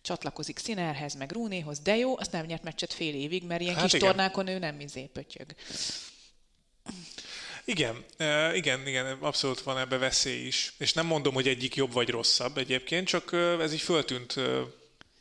csatlakozik 0.03 0.59
Sinerhez, 0.59 1.15
meg 1.15 1.33
Rúnéhoz, 1.33 1.79
de 1.79 1.97
jó, 1.97 2.19
azt 2.19 2.33
nem 2.33 2.45
nyert 2.45 2.63
meccset 2.63 2.93
fél 2.93 3.15
évig, 3.15 3.43
mert 3.43 3.61
ilyen 3.61 3.75
Hát 3.75 3.83
kis 3.83 3.93
igen. 3.93 4.09
tornákon 4.09 4.47
ő 4.47 4.59
nem 4.59 4.81
izé 4.81 5.05
pötyög. 5.13 5.47
Igen, 7.69 8.05
igen, 8.55 8.87
igen, 8.87 9.17
abszolút 9.21 9.61
van 9.61 9.79
ebbe 9.79 9.99
veszély 9.99 10.47
is. 10.47 10.73
És 10.79 10.93
nem 10.93 11.07
mondom, 11.07 11.35
hogy 11.35 11.49
egyik 11.49 11.75
jobb 11.75 11.93
vagy 11.93 12.09
rosszabb 12.09 12.59
egyébként, 12.59 13.07
csak 13.07 13.33
ez 13.61 13.73
így 13.73 13.81
föltűnt 13.81 14.35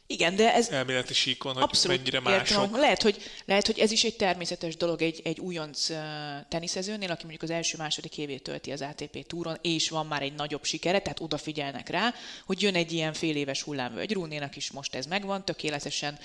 Igen, 0.08 0.36
de 0.36 0.53
ez, 0.53 0.69
elméleti 0.69 1.13
síkon, 1.13 1.53
hogy 1.53 1.63
Abszolút 1.63 1.97
mennyire 1.97 2.17
értem. 2.17 2.34
mások. 2.34 2.77
Lehet 2.77 3.01
hogy, 3.01 3.17
lehet, 3.45 3.65
hogy 3.65 3.79
ez 3.79 3.91
is 3.91 4.03
egy 4.03 4.15
természetes 4.15 4.77
dolog 4.77 5.01
egy, 5.01 5.21
egy 5.23 5.39
újonc 5.39 5.88
teniszezőnél, 6.49 7.12
aki 7.12 7.21
mondjuk 7.21 7.43
az 7.43 7.49
első-második 7.49 8.17
évét 8.17 8.43
tölti 8.43 8.71
az 8.71 8.81
ATP 8.81 9.27
túron, 9.27 9.58
és 9.62 9.89
van 9.89 10.05
már 10.05 10.21
egy 10.21 10.34
nagyobb 10.34 10.65
sikere, 10.65 10.99
tehát 10.99 11.19
odafigyelnek 11.19 11.89
rá, 11.89 12.13
hogy 12.45 12.62
jön 12.62 12.75
egy 12.75 12.91
ilyen 12.91 13.13
fél 13.13 13.36
éves 13.36 13.62
hullámvölgy. 13.62 14.13
Rúnénak 14.13 14.55
is 14.55 14.71
most 14.71 14.95
ez 14.95 15.05
megvan, 15.05 15.45
tökéletesen 15.45 16.19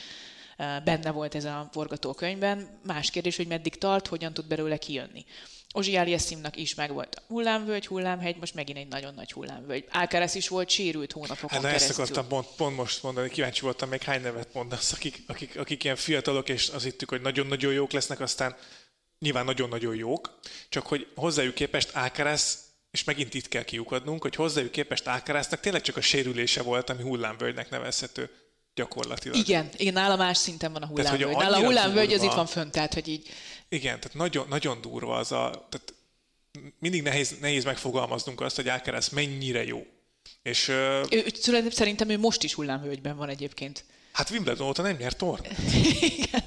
benne 0.85 1.11
volt 1.11 1.35
ez 1.35 1.44
a 1.44 1.68
forgatókönyvben. 1.72 2.80
Más 2.83 3.11
kérdés, 3.11 3.37
hogy 3.37 3.46
meddig 3.46 3.78
tart, 3.78 4.06
hogyan 4.06 4.35
tud 4.35 4.46
belőle 4.46 4.76
kijönni. 4.76 5.24
Ozsi 5.72 5.96
Aliasszimnak 5.96 6.56
is 6.56 6.74
megvolt 6.74 7.14
a 7.14 7.22
hullámvölgy, 7.26 7.87
hullámhegy, 7.87 8.37
most 8.37 8.54
megint 8.54 8.78
egy 8.78 8.88
nagyon 8.88 9.14
nagy 9.14 9.33
hullámvölgy. 9.33 9.85
Alcaraz 9.92 10.35
is 10.35 10.48
volt 10.48 10.68
sérült 10.68 11.12
hónapokon 11.12 11.48
Hát 11.50 11.62
na 11.62 11.68
ezt 11.68 11.78
keresztül. 11.78 12.04
akartam 12.04 12.28
pont, 12.28 12.46
pont 12.56 12.76
most 12.76 13.02
mondani, 13.02 13.28
kíváncsi 13.28 13.61
voltam 13.61 13.88
még 13.88 14.02
hány 14.02 14.22
nevet 14.22 14.54
mondasz, 14.54 14.92
akik, 14.92 15.22
akik, 15.26 15.59
akik 15.59 15.85
ilyen 15.85 15.96
fiatalok, 15.96 16.48
és 16.48 16.68
azt 16.68 16.85
hittük, 16.85 17.09
hogy 17.09 17.20
nagyon-nagyon 17.20 17.72
jók 17.72 17.92
lesznek, 17.92 18.20
aztán 18.20 18.56
nyilván 19.18 19.44
nagyon-nagyon 19.44 19.94
jók, 19.94 20.38
csak 20.68 20.87
hogy 20.87 21.06
hozzájuk 21.14 21.54
képest 21.54 21.94
Alcaraz, 21.94 22.59
és 22.90 23.04
megint 23.04 23.35
itt 23.35 23.48
kell 23.48 23.62
kiukadnunk, 23.64 24.22
hogy 24.22 24.35
hozzájuk 24.35 24.70
képest 24.70 25.06
Alcaraznak 25.06 25.61
tényleg 25.61 25.83
csak 25.83 25.96
a 25.96 26.00
sérülése 26.00 26.62
volt, 26.62 26.90
ami 26.90 27.02
hullámvölgynek 27.02 27.70
nevezhető 27.70 28.30
gyakorlatilag. 28.81 29.37
Igen, 29.37 29.69
igen, 29.77 29.93
nála 29.93 30.16
más 30.16 30.38
szinten 30.38 30.73
van 30.73 30.83
a 30.83 30.93
Tehát, 30.95 31.11
hullámvölgy. 31.11 31.43
Nála 31.43 31.57
a 31.57 31.64
hullámvölgy 31.64 32.12
az 32.12 32.23
itt 32.23 32.33
van 32.33 32.47
fönt, 32.47 32.73
tehát 32.73 32.95
hogy 32.95 33.09
így 33.09 33.29
Igen, 33.69 34.01
tehát 34.01 34.14
nagyon, 34.14 34.47
nagyon 34.49 34.81
durva 34.81 35.16
az 35.16 35.33
a... 35.33 35.66
Tehát 35.69 35.95
mindig 36.79 37.03
nehéz, 37.03 37.37
nehéz 37.40 37.64
megfogalmaznunk 37.64 38.40
azt, 38.40 38.57
hogy 38.57 38.69
Alcaraz 38.69 39.09
mennyire 39.09 39.64
jó. 39.64 39.87
És 40.43 40.69
Ő, 40.69 41.05
ő, 41.11 41.25
szerintem 41.71 42.09
ő 42.09 42.19
most 42.19 42.43
is 42.43 42.55
hullámvölgyben 42.55 43.16
van 43.16 43.29
egyébként. 43.29 43.85
hát 44.12 44.31
Wimbledon 44.31 44.69
óta 44.69 44.83
nem 44.83 44.97
nyert 44.97 45.16
torna. 45.16 45.49
Igen. 46.01 46.45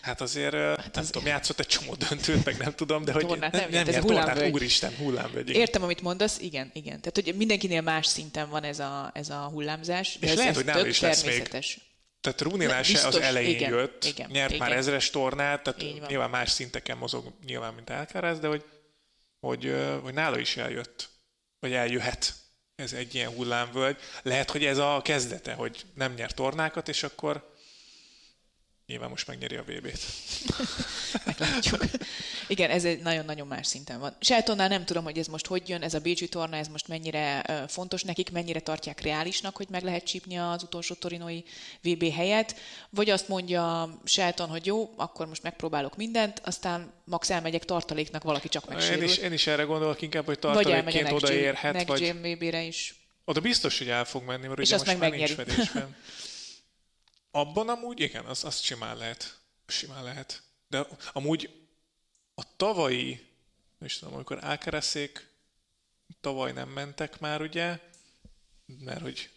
Hát 0.00 0.20
azért, 0.20 0.54
hát 0.54 0.94
nem 0.94 1.04
tudom, 1.04 1.26
játszott 1.26 1.60
egy 1.60 1.66
csomó 1.66 1.94
döntőt, 1.94 2.44
meg 2.44 2.56
nem 2.56 2.74
tudom, 2.74 3.04
de 3.04 3.12
hogy 3.12 3.26
Tornát 3.26 3.52
nem, 3.52 3.60
nem 3.60 3.70
nem, 3.70 3.70
nyert, 3.70 3.88
ez 3.88 3.94
nyert 3.94 4.06
tornát, 4.06 4.52
úristen, 4.52 4.96
hullámvölgy. 4.96 5.50
Értem, 5.50 5.82
amit 5.82 6.00
mondasz, 6.00 6.38
igen, 6.38 6.70
igen. 6.72 7.00
Tehát, 7.00 7.14
hogy 7.14 7.36
mindenkinél 7.36 7.80
más 7.80 8.06
szinten 8.06 8.48
van 8.48 8.62
ez 8.62 8.78
a, 8.78 9.10
ez 9.14 9.30
a 9.30 9.34
hullámzás, 9.34 10.18
de 10.20 10.26
És 10.26 10.32
ez, 10.32 10.38
lehet, 10.38 10.50
ez 10.50 10.56
hogy 10.56 10.66
nála 10.66 10.86
is 10.86 11.00
lesz 11.00 11.22
még. 11.24 11.48
Tehát 12.20 12.40
Runénál 12.40 12.82
se 12.82 13.06
az 13.06 13.16
elején 13.16 13.54
igen, 13.54 13.70
jött, 13.70 14.04
igen, 14.04 14.30
nyert 14.30 14.58
már 14.58 14.68
igen. 14.68 14.80
ezres 14.80 15.10
tornát, 15.10 15.62
tehát 15.62 16.08
nyilván 16.08 16.30
más 16.30 16.50
szinteken 16.50 16.98
mozog, 16.98 17.32
nyilván, 17.46 17.74
mint 17.74 17.90
Alcaraz, 17.90 18.38
de 18.38 18.48
hogy, 18.48 18.64
hogy, 19.40 19.74
hogy 20.02 20.14
nála 20.14 20.38
is 20.38 20.56
eljött, 20.56 21.08
vagy 21.58 21.72
eljöhet 21.72 22.34
ez 22.80 22.92
egy 22.92 23.14
ilyen 23.14 23.30
hullámvölgy. 23.30 23.96
Lehet, 24.22 24.50
hogy 24.50 24.64
ez 24.64 24.78
a 24.78 25.00
kezdete, 25.04 25.52
hogy 25.52 25.84
nem 25.94 26.12
nyer 26.14 26.32
tornákat, 26.32 26.88
és 26.88 27.02
akkor 27.02 27.49
nyilván 28.90 29.08
most 29.10 29.26
megnyeri 29.26 29.56
a 29.56 29.62
VB-t. 29.62 30.00
Meglátjuk. 31.26 31.84
Igen, 32.46 32.70
ez 32.70 32.84
egy 32.84 33.00
nagyon-nagyon 33.02 33.46
más 33.46 33.66
szinten 33.66 34.00
van. 34.00 34.16
Sheltonnál 34.20 34.68
nem 34.68 34.84
tudom, 34.84 35.04
hogy 35.04 35.18
ez 35.18 35.26
most 35.26 35.46
hogy 35.46 35.68
jön, 35.68 35.82
ez 35.82 35.94
a 35.94 35.98
Bécsi 36.00 36.28
torna, 36.28 36.56
ez 36.56 36.68
most 36.68 36.88
mennyire 36.88 37.44
fontos 37.68 38.02
nekik, 38.02 38.30
mennyire 38.30 38.60
tartják 38.60 39.00
reálisnak, 39.00 39.56
hogy 39.56 39.66
meg 39.70 39.82
lehet 39.82 40.04
csípni 40.04 40.38
az 40.38 40.62
utolsó 40.62 40.94
torinói 40.94 41.42
VB 41.82 42.10
helyet, 42.12 42.54
vagy 42.90 43.10
azt 43.10 43.28
mondja 43.28 43.94
Shelton, 44.04 44.48
hogy 44.48 44.66
jó, 44.66 44.90
akkor 44.96 45.26
most 45.26 45.42
megpróbálok 45.42 45.96
mindent, 45.96 46.40
aztán 46.44 46.92
max 47.04 47.30
elmegyek 47.30 47.64
tartaléknak, 47.64 48.22
valaki 48.22 48.48
csak 48.48 48.64
Én 48.68 48.74
megsérül. 48.74 49.02
is, 49.04 49.16
én 49.16 49.32
is 49.32 49.46
erre 49.46 49.62
gondolok 49.62 50.02
inkább, 50.02 50.24
hogy 50.24 50.38
vagy 50.42 50.54
tartalékként 50.54 50.92
Gen- 51.04 51.12
odaérhet, 51.12 51.72
Next 51.72 51.86
vagy 51.88 52.14
VB-re 52.22 52.62
is. 52.62 52.94
oda 53.24 53.40
biztos, 53.40 53.78
hogy 53.78 53.88
el 53.88 54.04
fog 54.04 54.24
menni, 54.24 54.46
mert 54.46 54.60
És 54.60 54.66
ugye 54.66 54.76
most 54.76 54.86
meg 54.86 54.98
már 54.98 55.10
nincs 55.10 55.36
megnyeri. 55.36 55.50
fedésben. 55.50 55.96
Abban 57.30 57.68
amúgy, 57.68 58.00
igen, 58.00 58.24
az, 58.24 58.44
az 58.44 58.58
simán 58.58 58.96
lehet. 58.96 59.40
Simán 59.66 60.02
lehet. 60.02 60.42
De 60.68 60.86
amúgy 61.12 61.68
a 62.34 62.56
tavalyi, 62.56 63.10
nem 63.78 63.88
is 63.88 63.98
tudom, 63.98 64.14
amikor 64.14 64.44
Alcarazék 64.44 65.28
tavaly 66.20 66.52
nem 66.52 66.68
mentek 66.68 67.20
már, 67.20 67.40
ugye, 67.40 67.78
mert 68.66 69.00
hogy 69.00 69.30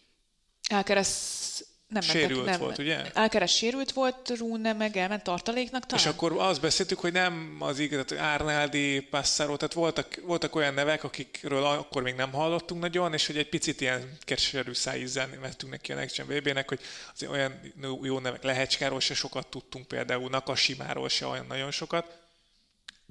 Alcaraz 0.68 1.66
nem 1.88 2.02
Sérült 2.02 2.34
mentek, 2.34 2.52
nem, 2.52 2.60
volt, 2.60 2.78
ugye? 2.78 3.02
Alcaraz 3.14 3.50
sérült 3.50 3.92
volt, 3.92 4.32
Rune 4.38 4.72
meg 4.72 4.96
elment 4.96 5.22
tartaléknak 5.22 5.86
talán? 5.86 6.04
És 6.04 6.10
akkor 6.10 6.32
azt 6.38 6.60
beszéltük, 6.60 6.98
hogy 6.98 7.12
nem 7.12 7.56
az 7.58 7.78
igaz, 7.78 8.04
tehát 8.04 8.24
Árnáldi, 8.24 9.00
Passaro, 9.00 9.56
tehát 9.56 9.74
voltak, 9.74 10.20
voltak 10.24 10.54
olyan 10.54 10.74
nevek, 10.74 11.04
akikről 11.04 11.64
akkor 11.64 12.02
még 12.02 12.14
nem 12.14 12.32
hallottunk 12.32 12.80
nagyon, 12.80 13.12
és 13.12 13.26
hogy 13.26 13.36
egy 13.36 13.48
picit 13.48 13.80
ilyen 13.80 14.16
keserű 14.20 14.72
szájízzel 14.72 15.28
vettünk 15.40 15.72
neki 15.72 15.92
a 15.92 15.94
Next 15.94 16.16
Gen 16.16 16.26
VB-nek, 16.26 16.68
hogy 16.68 16.80
azért 17.14 17.32
olyan 17.32 17.60
jó 18.02 18.18
nevek, 18.18 18.42
Lehecskáról 18.42 19.00
se 19.00 19.14
sokat 19.14 19.46
tudtunk 19.46 19.88
például, 19.88 20.30
Nakasimáról 20.30 21.08
se 21.08 21.26
olyan 21.26 21.46
nagyon 21.46 21.70
sokat, 21.70 22.23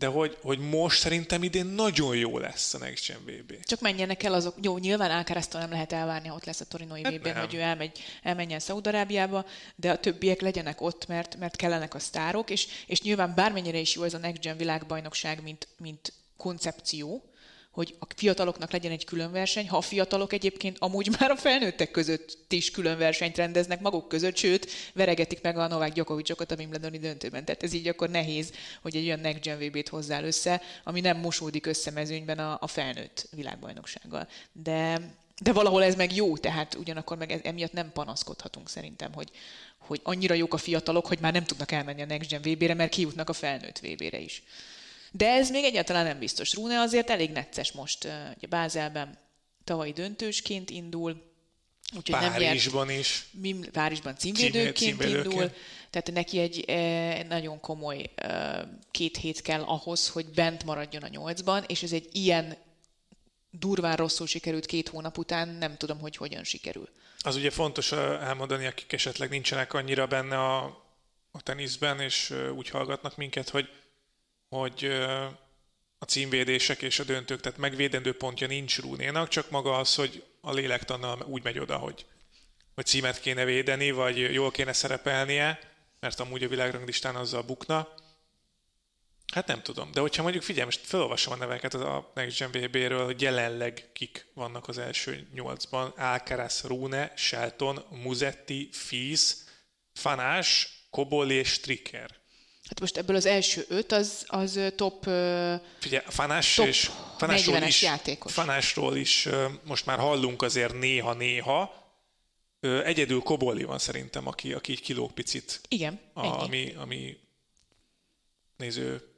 de 0.04 0.10
hogy, 0.10 0.38
hogy 0.42 0.60
most 0.60 1.00
szerintem 1.00 1.44
idén 1.44 1.66
nagyon 1.66 2.16
jó 2.16 2.38
lesz 2.38 2.74
a 2.74 2.78
Next 2.78 3.08
Gen 3.08 3.20
VB. 3.26 3.66
Csak 3.66 3.82
menjenek 3.82 4.24
el 4.24 4.34
azok, 4.34 4.56
jó, 4.62 4.78
nyilván 4.78 5.12
Alcaraztól 5.12 5.62
nem 5.62 5.70
lehet 5.70 5.94
elvárni, 5.94 6.28
ha 6.28 6.36
ott 6.36 6.46
lesz 6.46 6.60
a 6.60 6.66
torinói 6.66 7.04
Hát 7.04 7.14
VB-n, 7.14 7.28
nem. 7.28 7.40
hogy 7.40 7.56
ő 7.56 7.60
elmegy, 7.60 8.00
elmenjen 8.24 8.60
Szaudarábiába, 8.60 9.46
de 9.76 9.92
a 9.92 9.98
többiek 9.98 10.42
legyenek 10.42 10.82
ott, 10.82 11.08
mert, 11.08 11.36
mert 11.36 11.56
kellenek 11.56 11.94
a 11.94 12.00
sztárok, 12.00 12.50
és, 12.50 12.68
és 12.88 13.02
nyilván 13.02 13.34
bármennyire 13.36 13.78
is 13.78 13.96
jó 13.96 14.04
ez 14.04 14.14
a 14.14 14.18
Next 14.18 14.42
Gen 14.42 14.58
világbajnokság, 14.58 15.44
mint, 15.44 15.68
mint 15.78 16.14
koncepció, 16.38 17.24
hogy 17.74 17.96
a 18.00 18.06
fiataloknak 18.16 18.72
legyen 18.72 18.92
egy 18.92 19.06
külön 19.06 19.32
verseny, 19.32 19.70
ha 19.70 19.78
a 19.78 19.82
fiatalok 19.82 20.34
egyébként 20.34 20.78
amúgy 20.80 21.10
már 21.20 21.32
a 21.32 21.36
felnőttek 21.36 21.92
között 21.92 22.54
is 22.54 22.72
külön 22.72 22.98
versenyt 22.98 23.38
rendeznek 23.38 23.82
maguk 23.82 24.08
között, 24.08 24.36
sőt, 24.36 24.72
veregetik 24.94 25.42
meg 25.42 25.58
a 25.58 25.68
Novák 25.68 25.94
Gyokovicsokat 25.94 26.52
a 26.52 26.56
Wimbledoni 26.56 27.00
döntőben. 27.00 27.46
Tehát 27.46 27.64
ez 27.64 27.74
így 27.74 27.88
akkor 27.88 28.10
nehéz, 28.10 28.54
hogy 28.82 28.96
egy 28.96 29.06
olyan 29.06 29.20
Next 29.20 29.44
Gen 29.44 29.58
VB-t 29.58 29.88
hozzál 29.88 30.24
össze, 30.24 30.62
ami 30.84 31.00
nem 31.00 31.18
mosódik 31.18 31.66
össze 31.66 31.92
a, 32.38 32.58
a 32.62 32.68
felnőtt 32.68 33.28
világbajnoksággal. 33.32 34.28
De, 34.52 35.02
de 35.42 35.54
valahol 35.54 35.84
ez 35.84 35.96
meg 35.96 36.16
jó, 36.16 36.38
tehát 36.38 36.76
ugyanakkor 36.76 37.18
meg 37.18 37.32
ez, 37.32 37.40
emiatt 37.44 37.74
nem 37.74 37.92
panaszkodhatunk 37.92 38.70
szerintem, 38.70 39.14
hogy, 39.14 39.30
hogy 39.78 40.00
annyira 40.04 40.34
jók 40.34 40.54
a 40.54 40.58
fiatalok, 40.58 41.06
hogy 41.06 41.20
már 41.20 41.34
nem 41.34 41.44
tudnak 41.44 41.72
elmenni 41.72 42.02
a 42.02 42.06
Next 42.06 42.30
Gen 42.30 42.42
VB-re, 42.42 42.74
mert 42.74 42.92
kijutnak 42.92 43.30
a 43.30 43.34
felnőtt 43.34 43.80
VB-re 43.80 44.20
is. 44.20 44.44
De 45.16 45.28
ez 45.28 45.50
még 45.50 45.64
egyáltalán 45.64 46.06
nem 46.06 46.20
biztos. 46.20 46.54
Rune 46.54 46.80
azért 46.80 47.10
elég 47.10 47.32
necces 47.32 47.72
most. 47.72 48.08
Ugye 48.38 48.48
Bázelben 48.48 49.18
tavalyi 49.64 49.92
döntősként 49.92 50.70
indul, 50.70 51.32
úgyhogy 51.96 52.22
nem 52.22 52.32
nyert, 52.32 52.44
Párizsban 52.44 52.90
is. 52.90 53.26
Mim- 53.32 53.70
Párizsban 53.70 54.18
címvédőként 54.18 54.78
címvédőként. 54.78 55.26
indul, 55.26 55.52
tehát 55.90 56.12
neki 56.12 56.40
egy 56.40 56.64
eh, 56.68 57.24
nagyon 57.24 57.60
komoly 57.60 58.10
eh, 58.16 58.62
két 58.92 59.18
hét 59.18 59.42
kell 59.42 59.62
ahhoz, 59.62 60.10
hogy 60.10 60.26
bent 60.26 60.64
maradjon 60.64 61.04
a 61.04 61.08
nyolcban, 61.08 61.64
és 61.68 61.84
ez 61.84 61.92
egy 61.92 62.10
ilyen 62.12 62.58
durván 63.50 63.96
rosszul 63.96 64.28
sikerült 64.28 64.66
két 64.66 64.90
hónap 64.90 65.18
után, 65.18 65.50
nem 65.50 65.78
tudom, 65.78 66.00
hogy 66.00 66.16
hogyan 66.16 66.44
sikerül. 66.44 66.90
Az 67.20 67.36
ugye 67.36 67.50
fontos 67.50 67.92
elmondani, 67.92 68.66
akik 68.66 68.94
esetleg 68.94 69.30
nincsenek 69.30 69.74
annyira 69.74 70.08
benne 70.08 70.38
a, 70.40 70.64
a 71.32 71.42
teniszben, 71.42 72.00
és 72.00 72.34
úgy 72.56 72.70
hallgatnak 72.70 73.18
minket, 73.18 73.50
hogy, 73.50 73.70
hogy 74.54 74.86
a 75.98 76.06
címvédések 76.06 76.82
és 76.82 77.00
a 77.00 77.04
döntők, 77.04 77.42
tehát 77.42 77.58
megvédendő 77.58 78.14
pontja 78.14 78.48
nincs 78.48 78.80
Rúnénak, 78.80 79.28
csak 79.28 79.50
maga 79.50 79.78
az, 79.78 79.96
hogy 79.96 80.24
a 80.42 80.54
lélektannal 80.54 81.22
úgy 81.22 81.44
megy 81.44 81.60
oda, 81.60 81.78
hogy, 81.78 82.06
hogy 82.76 82.86
címet 82.86 83.20
kéne 83.20 83.46
védeni, 83.46 83.92
vagy 83.92 84.18
jól 84.18 84.52
kéne 84.52 84.74
szerepelnie, 84.74 85.60
mert 86.00 86.20
amúgy 86.20 86.44
a 86.44 86.48
világranglistán 86.48 87.16
azzal 87.16 87.42
bukna. 87.42 87.94
Hát 89.34 89.48
nem 89.48 89.62
tudom, 89.62 89.92
de 89.92 90.00
hogyha 90.00 90.22
mondjuk 90.22 90.44
figyelj, 90.44 90.66
most 90.66 90.86
felolvasom 90.86 91.34
a 91.34 91.36
neveket 91.36 91.74
a 91.74 92.12
Next 92.16 92.40
Gen 92.40 92.52
VB-ről, 92.52 93.06
hogy 93.06 93.22
jelenleg 93.22 93.90
kik 93.94 94.26
vannak 94.34 94.68
az 94.68 94.78
első 94.78 95.28
nyolcban. 95.34 95.90
Alcaraz, 95.90 96.64
Rune, 96.64 97.14
Shelton, 97.16 97.86
Muzetti, 97.90 98.70
Fils, 98.72 99.36
Fanás, 99.94 100.70
Koboli 100.90 101.34
és 101.34 101.50
Stricker. 101.50 102.22
Hát 102.68 102.80
most 102.80 102.98
ebből 102.98 103.16
az 103.16 103.26
első 103.26 103.66
öt 103.68 103.92
az, 103.92 104.24
az 104.28 104.60
top 104.76 105.04
Figyelj, 105.80 106.06
Fanás 106.08 106.54
top 106.54 106.66
és 106.66 106.92
Fanásról 107.18 107.62
is, 107.62 107.82
játékos. 107.82 108.34
Fanásról 108.34 108.98
is 108.98 109.30
most 109.64 109.86
már 109.86 110.00
hallunk 110.00 110.42
azért 110.42 110.74
néha-néha. 110.74 111.82
Egyedül 112.60 113.22
Koboli 113.22 113.64
van 113.64 113.80
szerintem, 113.80 114.28
aki, 114.28 114.54
aki 114.54 114.76
kilóg 114.76 115.12
picit. 115.12 115.62
Igen, 115.68 116.00
a, 116.14 116.26
ami, 116.26 116.74
ami 116.78 117.18
néző 118.58 119.14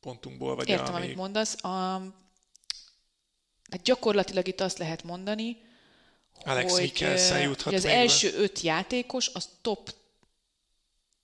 pontunkból. 0.00 0.54
Vagy 0.54 0.68
Értem, 0.68 0.94
ami... 0.94 1.04
amit 1.04 1.16
mondasz. 1.16 1.64
A, 1.64 1.68
hát 3.70 3.82
gyakorlatilag 3.82 4.48
itt 4.48 4.60
azt 4.60 4.78
lehet 4.78 5.02
mondani, 5.02 5.56
Alex 6.44 6.72
hogy, 6.72 6.98
hogy 7.62 7.74
az 7.74 7.84
első 7.84 8.32
öt 8.36 8.60
játékos 8.60 9.30
az 9.32 9.48
top 9.60 9.94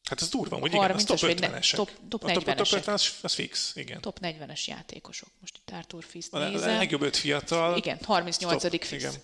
Hát 0.08 0.22
ez 0.22 0.28
durva, 0.28 0.58
hogy 0.58 0.74
igen, 0.74 0.90
az 0.90 1.04
top 1.04 1.18
50-esek. 1.20 1.74
Top, 1.74 1.90
top 2.08 2.24
40 2.24 2.54
A 2.54 2.56
top 2.56 2.72
50 2.72 2.94
az, 2.94 3.12
az 3.22 3.34
fix, 3.34 3.72
igen. 3.76 4.00
Top 4.00 4.18
40-es 4.22 4.64
játékosok. 4.64 5.28
Most 5.40 5.56
itt 5.56 5.74
Arthur 5.74 6.04
Fist 6.04 6.32
a, 6.32 6.48
nézem. 6.48 6.76
Legjobb 6.76 7.02
öt 7.02 7.16
fiatal. 7.16 7.76
Igen, 7.76 7.98
38. 8.02 8.62
Top, 8.62 8.70
Fist. 8.70 8.92
Igen. 8.92 9.14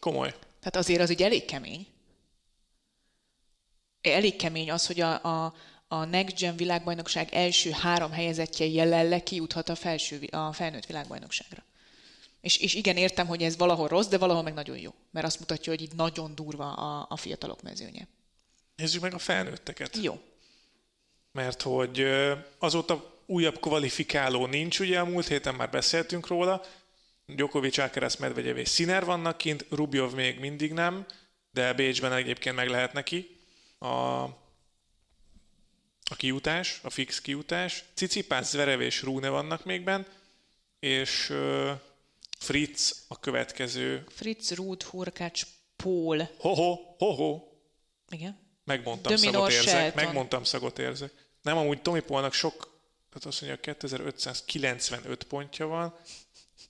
Komoly. 0.00 0.28
Tehát 0.30 0.76
azért 0.76 1.00
az 1.00 1.10
így 1.10 1.22
elég 1.22 1.44
kemény. 1.44 1.86
Elég 4.00 4.36
kemény 4.36 4.70
az, 4.70 4.86
hogy 4.86 5.00
a, 5.00 5.24
a, 5.24 5.54
a 5.88 6.04
Next 6.04 6.38
Gen 6.38 6.56
világbajnokság 6.56 7.34
első 7.34 7.70
három 7.70 8.10
helyezettje 8.10 8.66
jelenleg 8.66 9.22
kijuthat 9.22 9.68
a, 9.68 9.74
felső, 9.74 10.28
a 10.30 10.52
felnőtt 10.52 10.86
világbajnokságra. 10.86 11.64
És, 12.40 12.56
és 12.56 12.74
igen, 12.74 12.96
értem, 12.96 13.26
hogy 13.26 13.42
ez 13.42 13.56
valahol 13.56 13.88
rossz, 13.88 14.06
de 14.06 14.18
valahol 14.18 14.42
meg 14.42 14.54
nagyon 14.54 14.78
jó. 14.78 14.94
Mert 15.10 15.26
azt 15.26 15.38
mutatja, 15.38 15.72
hogy 15.72 15.82
itt 15.82 15.94
nagyon 15.94 16.34
durva 16.34 16.72
a, 16.72 17.06
a 17.08 17.16
fiatalok 17.16 17.62
mezőnye. 17.62 18.08
Nézzük 18.78 19.02
meg 19.02 19.14
a 19.14 19.18
felnőtteket. 19.18 19.96
Jó. 19.96 20.20
Mert 21.32 21.62
hogy 21.62 22.06
azóta 22.58 23.22
újabb 23.26 23.60
kvalifikáló 23.60 24.46
nincs, 24.46 24.78
ugye 24.78 25.00
a 25.00 25.04
múlt 25.04 25.28
héten 25.28 25.54
már 25.54 25.70
beszéltünk 25.70 26.26
róla, 26.26 26.64
Djokovic, 27.26 27.78
Alcaraz, 27.78 28.16
Medvegyev 28.16 28.56
és 28.56 28.68
Sziner 28.68 29.04
vannak 29.04 29.38
kint, 29.38 29.66
Rubjov 29.70 30.14
még 30.14 30.38
mindig 30.38 30.72
nem, 30.72 31.06
de 31.50 31.72
Bécsben 31.72 32.12
egyébként 32.12 32.56
meg 32.56 32.68
lehet 32.68 32.92
neki 32.92 33.36
a 33.78 34.24
a 36.10 36.14
kijutás, 36.16 36.80
a 36.82 36.90
fix 36.90 37.20
kijutás. 37.20 37.84
Cicipász, 37.94 38.50
Zverev 38.50 38.80
és 38.80 39.02
Rune 39.02 39.28
vannak 39.28 39.64
még 39.64 39.84
bent, 39.84 40.10
és 40.78 41.30
uh, 41.30 41.70
Fritz 42.38 43.04
a 43.08 43.20
következő. 43.20 44.04
Fritz, 44.08 44.54
Ruth, 44.54 44.86
Hurkács, 44.86 45.42
Pól. 45.76 46.30
Ho-ho, 46.38 46.76
ho-ho. 46.98 47.42
Igen. 48.10 48.47
Megmondtam 48.68 49.14
Dominor 49.14 49.32
szagot 49.32 49.52
érzek. 49.52 49.68
Shelton. 49.68 50.04
Megmondtam 50.04 50.44
szagot 50.44 50.78
érzek. 50.78 51.12
Nem, 51.42 51.56
amúgy 51.56 51.82
Tomi 51.82 52.00
Polnak 52.00 52.32
sok, 52.32 52.56
tehát 53.08 53.26
azt 53.26 53.40
mondja, 53.40 53.60
2595 53.60 55.24
pontja 55.24 55.66
van, 55.66 55.94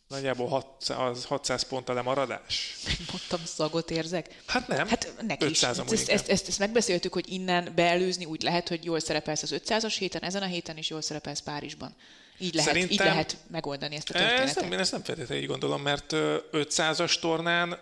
Nagyjából 0.08 0.48
600, 0.48 1.24
600 1.24 1.62
pont 1.62 1.88
a 1.88 1.92
lemaradás. 1.92 2.76
Mondtam, 3.10 3.40
szagot 3.44 3.90
érzek. 3.90 4.42
Hát 4.46 4.68
nem. 4.68 4.88
Hát 4.88 5.12
neki 5.26 5.44
500 5.44 5.78
is. 5.78 5.92
Ezt, 5.92 6.08
ezt, 6.08 6.28
ezt, 6.28 6.48
ezt, 6.48 6.58
megbeszéltük, 6.58 7.12
hogy 7.12 7.32
innen 7.32 7.72
beelőzni 7.74 8.24
úgy 8.24 8.42
lehet, 8.42 8.68
hogy 8.68 8.84
jól 8.84 9.00
szerepelsz 9.00 9.42
az 9.42 9.54
500-as 9.54 9.96
héten, 9.98 10.22
ezen 10.22 10.42
a 10.42 10.46
héten 10.46 10.76
is 10.76 10.90
jól 10.90 11.02
szerepelsz 11.02 11.40
Párizsban. 11.40 11.94
Így 12.38 12.54
lehet, 12.54 12.70
Szerintem, 12.70 12.92
így 12.92 13.12
lehet 13.12 13.36
megoldani 13.50 13.96
ezt 13.96 14.10
a 14.10 14.12
történetet. 14.12 14.46
Ezt 14.46 14.60
nem, 14.60 14.72
én 14.72 14.78
ezt 14.78 14.92
nem 14.92 15.02
feltétlenül 15.02 15.42
így 15.42 15.48
gondolom, 15.48 15.82
mert 15.82 16.12
500-as 16.52 17.20
tornán 17.20 17.78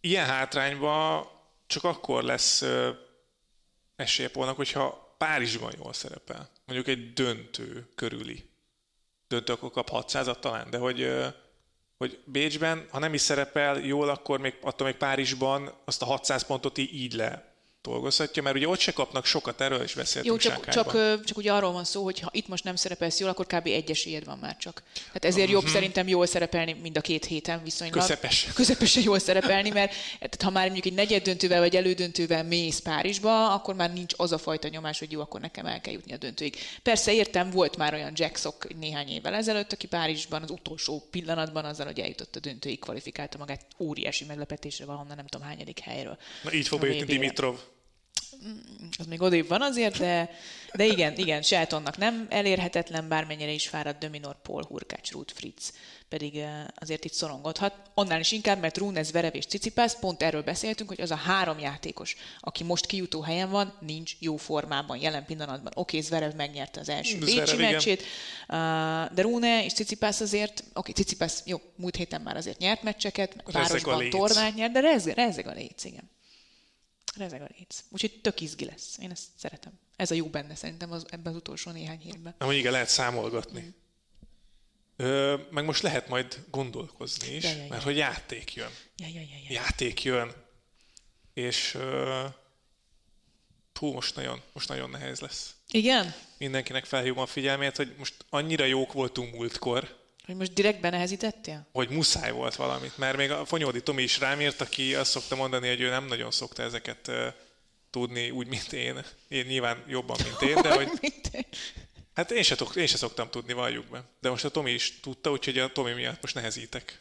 ilyen 0.00 0.26
hátrányban 0.26 1.26
csak 1.66 1.84
akkor 1.84 2.22
lesz 2.22 2.64
esélye 3.96 4.30
Polnak, 4.30 4.56
hogyha 4.56 5.14
Párizsban 5.18 5.72
jól 5.78 5.92
szerepel. 5.92 6.50
Mondjuk 6.64 6.88
egy 6.88 7.12
döntő 7.12 7.88
körüli. 7.94 8.50
Döntő 9.28 9.52
akkor 9.52 9.70
kap 9.70 9.88
600-at 9.92 10.38
talán, 10.38 10.70
de 10.70 10.78
hogy 10.78 11.08
hogy 12.02 12.22
Bécsben, 12.24 12.86
ha 12.90 12.98
nem 12.98 13.14
is 13.14 13.20
szerepel 13.20 13.78
jól, 13.78 14.08
akkor 14.08 14.40
még 14.40 14.54
attól 14.60 14.86
még 14.86 14.96
Párizsban 14.96 15.72
azt 15.84 16.02
a 16.02 16.04
600 16.04 16.46
pontot 16.46 16.78
így 16.78 17.12
le 17.12 17.51
dolgozhatja, 17.82 18.42
mert 18.42 18.56
ugye 18.56 18.68
ott 18.68 18.78
se 18.78 18.92
kapnak 18.92 19.24
sokat, 19.24 19.60
erről 19.60 19.82
is 19.82 19.94
beszéltünk 19.94 20.42
Jó, 20.42 20.50
csak, 20.50 20.68
csak, 20.68 20.92
csak 21.24 21.36
ugye 21.36 21.52
arról 21.52 21.72
van 21.72 21.84
szó, 21.84 22.04
hogy 22.04 22.20
ha 22.20 22.28
itt 22.32 22.48
most 22.48 22.64
nem 22.64 22.76
szerepelsz 22.76 23.20
jól, 23.20 23.30
akkor 23.30 23.46
kb. 23.46 23.66
egy 23.66 23.90
esélyed 23.90 24.24
van 24.24 24.38
már 24.38 24.56
csak. 24.56 24.82
Tehát 24.94 25.24
ezért 25.24 25.36
uh-huh. 25.36 25.52
jobb 25.52 25.62
mhm. 25.62 25.72
szerintem 25.72 26.08
jól 26.08 26.26
szerepelni 26.26 26.72
mind 26.82 26.96
a 26.96 27.00
két 27.00 27.24
héten 27.24 27.62
viszonylag. 27.64 27.98
Közepes. 27.98 28.48
Közepesen 28.54 29.02
jól 29.02 29.18
szerepelni, 29.18 29.70
mert 29.70 29.90
tehát 30.18 30.42
ha 30.42 30.50
már 30.50 30.64
mondjuk 30.64 30.86
egy 30.86 30.92
negyed 30.92 31.22
döntővel 31.22 31.60
vagy 31.60 31.76
elődöntővel 31.76 32.44
mész 32.44 32.78
Párizsba, 32.78 33.54
akkor 33.54 33.74
már 33.74 33.92
nincs 33.92 34.14
az 34.16 34.32
a 34.32 34.38
fajta 34.38 34.68
nyomás, 34.68 34.98
hogy 34.98 35.12
jó, 35.12 35.20
akkor 35.20 35.40
nekem 35.40 35.66
el 35.66 35.80
kell 35.80 35.92
jutni 35.92 36.12
a 36.12 36.16
döntőig. 36.16 36.56
Persze 36.82 37.14
értem, 37.14 37.50
volt 37.50 37.76
már 37.76 37.94
olyan 37.94 38.12
Jacksok 38.14 38.78
néhány 38.78 39.08
évvel 39.08 39.34
ezelőtt, 39.34 39.72
aki 39.72 39.86
Párizsban 39.86 40.42
az 40.42 40.50
utolsó 40.50 41.06
pillanatban 41.10 41.64
azzal, 41.64 41.86
hogy 41.86 42.00
eljutott 42.00 42.36
a 42.36 42.40
döntőig, 42.40 42.78
kvalifikálta 42.78 43.38
magát 43.38 43.66
óriási 43.78 44.24
meglepetésre 44.24 44.84
valahonnan 44.84 45.16
nem 45.16 45.26
tudom 45.26 45.46
hányadik 45.46 45.78
helyről. 45.78 46.18
Na 46.42 46.52
így 46.52 46.68
fog 46.68 46.80
bejutni 46.80 47.04
Dimitrov 47.04 47.58
az 48.98 49.06
még 49.06 49.20
odébb 49.20 49.48
van 49.48 49.62
azért, 49.62 49.98
de, 49.98 50.30
de 50.74 50.84
igen, 50.84 51.16
igen, 51.16 51.42
Sheltonnak 51.42 51.96
nem 51.96 52.26
elérhetetlen, 52.30 53.08
bármennyire 53.08 53.50
is 53.50 53.68
fáradt 53.68 53.98
Dominor, 53.98 54.42
Paul, 54.42 54.64
Hurkács, 54.68 55.10
Ruth, 55.10 55.34
Fritz, 55.34 55.72
pedig 56.08 56.36
eh, 56.36 56.64
azért 56.74 57.04
itt 57.04 57.12
szorongodhat. 57.12 57.74
Annál 57.94 58.20
is 58.20 58.32
inkább, 58.32 58.60
mert 58.60 58.78
Runes, 58.78 59.10
Verev 59.10 59.34
és 59.34 59.46
Cicipász, 59.46 59.98
pont 59.98 60.22
erről 60.22 60.42
beszéltünk, 60.42 60.88
hogy 60.88 61.00
az 61.00 61.10
a 61.10 61.14
három 61.14 61.58
játékos, 61.58 62.16
aki 62.40 62.64
most 62.64 62.86
kijutó 62.86 63.20
helyen 63.20 63.50
van, 63.50 63.76
nincs 63.80 64.16
jó 64.18 64.36
formában 64.36 64.96
jelen 64.96 65.24
pillanatban. 65.24 65.72
Oké, 65.74 66.00
Zverev 66.00 66.34
megnyerte 66.34 66.80
az 66.80 66.88
első 66.88 67.18
Bécsi 67.18 67.56
meccsét, 67.56 68.02
eh, 68.46 68.56
de 69.14 69.22
Rune 69.22 69.64
és 69.64 69.72
Cicipász 69.72 70.20
azért, 70.20 70.64
oké, 70.74 70.92
Cicipász, 70.92 71.42
jó, 71.46 71.60
múlt 71.76 71.96
héten 71.96 72.20
már 72.20 72.36
azért 72.36 72.58
nyert 72.58 72.82
meccseket, 72.82 73.42
párosban 73.52 74.10
tornát 74.10 74.54
nyert, 74.54 74.72
de 74.72 74.80
rezeg, 74.80 75.14
rezeg 75.14 75.46
a 75.46 75.52
léc, 75.52 75.84
igen. 75.84 76.10
Rezeg 77.16 77.42
a 77.42 77.48
léc. 77.58 77.84
Úgyhogy 77.88 78.20
tök 78.20 78.40
izgi 78.40 78.64
lesz. 78.64 78.98
Én 78.98 79.10
ezt 79.10 79.28
szeretem. 79.36 79.72
Ez 79.96 80.10
a 80.10 80.14
jó 80.14 80.26
benne 80.26 80.54
szerintem 80.54 80.92
az, 80.92 81.06
ebben 81.10 81.32
az 81.32 81.38
utolsó 81.38 81.70
néhány 81.70 81.98
hétben. 81.98 82.34
Na, 82.38 82.52
igen, 82.52 82.72
lehet 82.72 82.88
számolgatni. 82.88 83.60
Mm. 83.60 83.68
Ö, 84.96 85.36
meg 85.50 85.64
most 85.64 85.82
lehet 85.82 86.08
majd 86.08 86.44
gondolkozni 86.50 87.34
is, 87.34 87.44
ja, 87.44 87.50
ja, 87.50 87.56
ja. 87.56 87.68
mert 87.68 87.82
hogy 87.82 87.96
játék 87.96 88.54
jön. 88.54 88.70
Ja, 88.96 89.06
ja, 89.06 89.20
ja, 89.20 89.36
ja. 89.48 89.52
Játék 89.52 90.02
jön. 90.02 90.32
És 91.34 91.74
ö, 91.74 92.26
hú, 93.82 93.92
most 93.92 94.14
nagyon, 94.14 94.42
most 94.52 94.68
nagyon 94.68 94.90
nehéz 94.90 95.20
lesz. 95.20 95.54
Igen? 95.68 96.14
Mindenkinek 96.38 96.84
felhívom 96.84 97.18
a 97.18 97.26
figyelmét, 97.26 97.76
hogy 97.76 97.94
most 97.98 98.14
annyira 98.28 98.64
jók 98.64 98.92
voltunk 98.92 99.34
múltkor, 99.34 100.01
hogy 100.26 100.36
most 100.36 100.52
direkt 100.52 100.80
benehezítettél? 100.80 101.66
Hogy 101.72 101.88
muszáj 101.88 102.30
volt 102.30 102.54
valamit, 102.54 102.98
mert 102.98 103.16
még 103.16 103.30
a 103.30 103.44
Fonyódi 103.44 103.82
Tomi 103.82 104.02
is 104.02 104.18
rám 104.18 104.40
írt, 104.40 104.60
aki 104.60 104.94
azt 104.94 105.10
szokta 105.10 105.36
mondani, 105.36 105.68
hogy 105.68 105.80
ő 105.80 105.88
nem 105.88 106.04
nagyon 106.04 106.30
szokta 106.30 106.62
ezeket 106.62 107.08
uh, 107.08 107.26
tudni 107.90 108.30
úgy, 108.30 108.46
mint 108.46 108.72
én. 108.72 109.04
Én 109.28 109.46
nyilván 109.46 109.84
jobban, 109.88 110.16
mint 110.22 110.50
én, 110.50 110.62
de 110.62 110.74
hogy... 110.74 110.90
Hát 112.14 112.30
én 112.30 112.42
se, 112.42 112.56
én 112.74 112.86
se 112.86 112.96
szoktam 112.96 113.30
tudni, 113.30 113.52
valljuk 113.52 113.86
be. 113.86 114.04
De 114.20 114.30
most 114.30 114.44
a 114.44 114.48
Tomi 114.48 114.70
is 114.70 115.00
tudta, 115.00 115.30
úgyhogy 115.30 115.58
a 115.58 115.72
Tomi 115.72 115.92
miatt 115.92 116.22
most 116.22 116.34
nehezítek. 116.34 117.00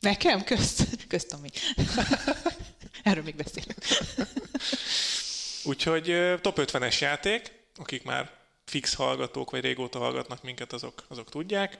Nekem? 0.00 0.44
Közt, 0.44 1.06
közt 1.08 1.28
Tomi. 1.28 1.48
Erről 3.02 3.22
még 3.22 3.36
beszélünk. 3.36 3.78
úgyhogy 5.64 6.34
top 6.40 6.58
50-es 6.60 6.98
játék, 6.98 7.52
akik 7.76 8.02
már 8.02 8.30
fix 8.64 8.94
hallgatók, 8.94 9.50
vagy 9.50 9.60
régóta 9.60 9.98
hallgatnak 9.98 10.42
minket, 10.42 10.72
azok, 10.72 11.04
azok 11.08 11.30
tudják 11.30 11.78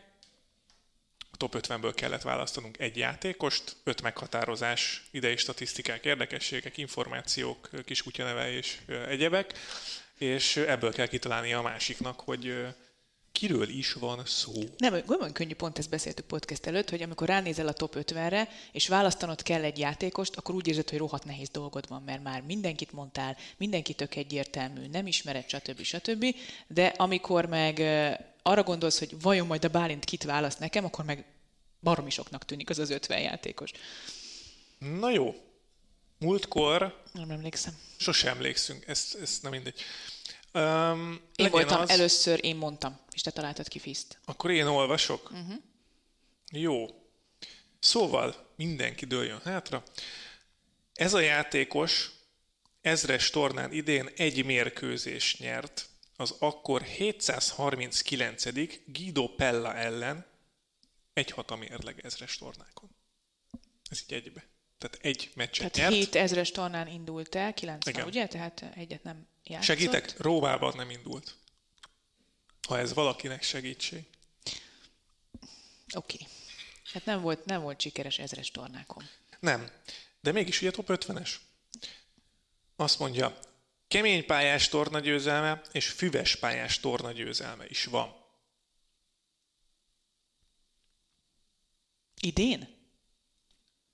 a 1.34 1.36
top 1.36 1.56
50-ből 1.58 1.92
kellett 1.94 2.22
választanunk 2.22 2.78
egy 2.78 2.96
játékost, 2.96 3.76
öt 3.84 4.02
meghatározás, 4.02 5.04
idei 5.10 5.36
statisztikák, 5.36 6.04
érdekességek, 6.04 6.76
információk, 6.76 7.70
kiskutya 7.84 8.24
neve 8.24 8.52
és 8.52 8.78
egyebek, 9.08 9.54
és 10.18 10.56
ebből 10.56 10.92
kell 10.92 11.06
kitalálni 11.06 11.52
a 11.52 11.62
másiknak, 11.62 12.20
hogy 12.20 12.66
kiről 13.32 13.68
is 13.68 13.92
van 13.92 14.22
szó. 14.24 14.52
Nem, 14.76 14.92
gondolom 14.92 15.32
könnyű, 15.32 15.54
pont 15.54 15.78
ezt 15.78 15.90
beszéltük 15.90 16.26
podcast 16.26 16.66
előtt, 16.66 16.90
hogy 16.90 17.02
amikor 17.02 17.28
ránézel 17.28 17.68
a 17.68 17.72
top 17.72 17.96
50-re, 17.98 18.48
és 18.72 18.88
választanod 18.88 19.42
kell 19.42 19.62
egy 19.62 19.78
játékost, 19.78 20.36
akkor 20.36 20.54
úgy 20.54 20.68
érzed, 20.68 20.90
hogy 20.90 20.98
rohadt 20.98 21.24
nehéz 21.24 21.48
dolgod 21.48 21.88
van, 21.88 22.02
mert 22.02 22.22
már 22.22 22.40
mindenkit 22.40 22.92
mondtál, 22.92 23.36
mindenki 23.56 23.94
tök 23.94 24.14
egyértelmű, 24.14 24.86
nem 24.86 25.06
ismered, 25.06 25.48
stb. 25.48 25.82
stb. 25.82 26.24
De 26.66 26.86
amikor 26.86 27.46
meg 27.46 27.78
arra 28.46 28.62
gondolsz, 28.62 28.98
hogy 28.98 29.20
vajon 29.20 29.46
majd 29.46 29.64
a 29.64 29.68
Bálint 29.68 30.04
kit 30.04 30.22
választ 30.22 30.58
nekem, 30.58 30.84
akkor 30.84 31.04
meg 31.04 31.24
baromi 31.80 32.10
soknak 32.10 32.44
tűnik 32.44 32.70
az 32.70 32.78
az 32.78 32.90
50 32.90 33.20
játékos. 33.20 33.70
Na 34.78 35.10
jó. 35.10 35.34
Múltkor... 36.18 37.02
Nem 37.12 37.30
emlékszem. 37.30 37.78
Sose 37.96 38.28
emlékszünk, 38.28 38.86
ezt, 38.86 39.14
ezt 39.14 39.42
nem 39.42 39.50
mindegy. 39.50 39.80
Um, 40.52 41.20
én 41.36 41.50
voltam 41.50 41.80
az... 41.80 41.90
először, 41.90 42.44
én 42.44 42.56
mondtam, 42.56 42.98
és 43.12 43.22
te 43.22 43.30
találtad 43.30 43.68
ki 43.68 43.78
Fiszt. 43.78 44.18
Akkor 44.24 44.50
én 44.50 44.66
olvasok? 44.66 45.30
Uh-huh. 45.30 45.54
Jó. 46.52 46.86
Szóval 47.78 48.50
mindenki 48.56 49.06
dőljön 49.06 49.40
hátra. 49.44 49.82
Ez 50.94 51.14
a 51.14 51.20
játékos 51.20 52.10
ezres 52.80 53.30
tornán 53.30 53.72
idén 53.72 54.10
egy 54.16 54.44
mérkőzés 54.44 55.38
nyert 55.38 55.88
az 56.16 56.34
akkor 56.38 56.82
739. 56.82 58.44
Guido 58.86 59.28
Pella 59.28 59.74
ellen 59.74 60.26
egy 61.12 61.30
hatamérleg 61.30 62.04
ezres 62.04 62.36
tornákon. 62.36 62.90
Ez 63.90 64.02
így 64.02 64.12
egybe. 64.12 64.46
Tehát 64.78 64.98
egy 65.00 65.30
meccset 65.34 65.72
Tehát 65.72 65.90
nyert. 65.90 66.04
7 66.04 66.14
ezres 66.14 66.50
tornán 66.50 66.88
indult 66.88 67.34
el, 67.34 67.54
90, 67.54 67.94
Igen. 67.94 68.06
ugye? 68.06 68.26
Tehát 68.26 68.64
egyet 68.74 69.02
nem 69.02 69.26
játszott. 69.44 69.66
Segítek, 69.66 70.20
Róvában 70.20 70.72
nem 70.76 70.90
indult. 70.90 71.34
Ha 72.68 72.78
ez 72.78 72.94
valakinek 72.94 73.42
segítség. 73.42 74.04
Oké. 75.94 76.16
Okay. 76.16 76.26
Hát 76.92 77.04
nem 77.04 77.20
volt, 77.20 77.44
nem 77.44 77.62
volt 77.62 77.80
sikeres 77.80 78.18
ezres 78.18 78.50
tornákon. 78.50 79.08
Nem. 79.40 79.70
De 80.20 80.32
mégis 80.32 80.60
ugye 80.60 80.70
top 80.70 80.86
50-es. 80.88 81.30
Azt 82.76 82.98
mondja, 82.98 83.38
kemény 83.94 84.26
pályás 84.26 84.68
tornagyőzelme 84.68 85.60
és 85.72 85.88
füves 85.88 86.36
pályás 86.36 86.80
tornagyőzelme 86.80 87.64
is 87.68 87.84
van. 87.84 88.14
Idén? 92.20 92.68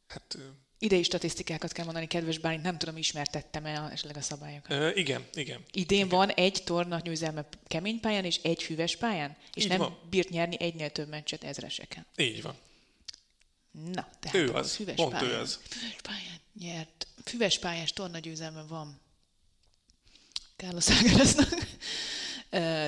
Hát 0.08 0.38
Idei 0.78 1.02
statisztikákat 1.02 1.72
kell 1.72 1.84
mondani, 1.84 2.06
kedves 2.06 2.38
Bálint, 2.38 2.62
nem 2.62 2.78
tudom, 2.78 2.96
ismertettem-e 2.96 3.88
esetleg 3.92 4.16
a 4.16 4.20
szabályokat. 4.20 4.70
Ö, 4.70 4.90
igen, 4.94 5.26
igen. 5.34 5.64
Idén 5.72 6.06
igen. 6.06 6.08
van 6.08 6.30
egy 6.30 6.62
torna 6.64 7.00
győzelme 7.00 7.48
kemény 7.66 8.00
pályán 8.00 8.24
és 8.24 8.36
egy 8.36 8.62
füves 8.62 8.96
pályán, 8.96 9.36
és 9.54 9.62
Így 9.62 9.68
nem 9.68 9.78
van. 9.78 9.98
bírt 10.10 10.28
nyerni 10.28 10.56
egynél 10.60 10.90
több 10.90 11.08
meccset 11.08 11.44
ezreseken. 11.44 12.06
Így 12.16 12.42
van. 12.42 12.56
Na, 13.70 14.08
tehát 14.20 14.36
Ő 14.36 14.52
a 14.52 14.58
az, 14.58 14.74
füves 14.74 14.94
pont 14.94 15.12
pályán, 15.12 15.30
ő 15.30 15.38
az. 15.38 15.60
Füves 15.62 15.96
pályán 16.02 16.40
nyert. 16.58 17.06
Füves 17.24 17.58
pályás 17.58 17.92
torna 17.92 18.18
győzelme 18.18 18.62
van. 18.62 19.00
Carlos 20.60 20.90
Ágereznak. 20.90 21.66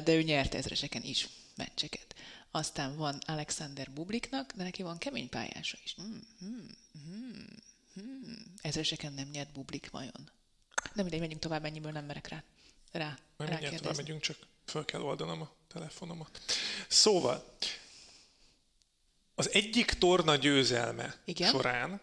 de 0.04 0.14
ő 0.14 0.22
nyert 0.22 0.54
ezreseken 0.54 1.02
is 1.02 1.28
meccseket. 1.56 2.14
Aztán 2.50 2.96
van 2.96 3.18
Alexander 3.26 3.90
Bubliknak, 3.90 4.52
de 4.52 4.62
neki 4.62 4.82
van 4.82 4.98
kemény 4.98 5.28
pályása 5.28 5.78
is. 5.84 5.94
Hmm, 5.94 6.20
hmm, 6.38 7.46
hmm. 7.94 8.54
Ezreseken 8.62 9.12
nem 9.12 9.28
nyert 9.28 9.52
Bublik 9.52 9.90
vajon? 9.90 10.30
Nem 10.92 11.04
mindegy, 11.04 11.20
menjünk 11.20 11.42
tovább, 11.42 11.64
ennyiből 11.64 11.92
nem 11.92 12.04
merek 12.04 12.28
rá. 12.28 12.42
Rá, 12.92 13.18
Majd 13.36 13.50
rá 13.50 13.56
mindjárt 13.56 13.82
tovább 13.82 13.96
megyünk, 13.96 14.20
csak 14.20 14.36
föl 14.64 14.84
kell 14.84 15.00
oldanom 15.00 15.40
a 15.40 15.50
telefonomat. 15.68 16.40
Szóval, 16.88 17.56
az 19.34 19.52
egyik 19.52 19.92
torna 19.92 20.36
győzelme 20.36 21.16
Igen? 21.24 21.50
során, 21.50 22.00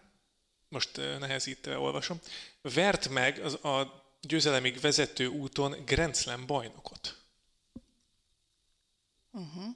most 0.70 0.98
eh, 0.98 1.20
nehezítve 1.20 1.78
olvasom, 1.78 2.20
vert 2.62 3.10
meg 3.10 3.40
az 3.40 3.54
a 3.54 4.08
győzelemig 4.22 4.80
vezető 4.80 5.28
úton 5.28 5.86
Grand 5.86 6.16
Slam 6.16 6.46
bajnokot. 6.46 7.18
Uh-huh. 9.32 9.76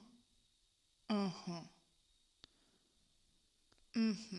Uh-huh. 1.08 1.62
Uh-huh. 3.94 4.38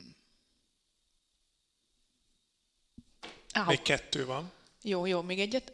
Áh, 3.51 3.67
Még 3.67 3.81
kettő 3.81 4.25
van. 4.25 4.51
Jó, 4.81 5.05
jó, 5.05 5.21
még 5.21 5.39
egyet. 5.39 5.73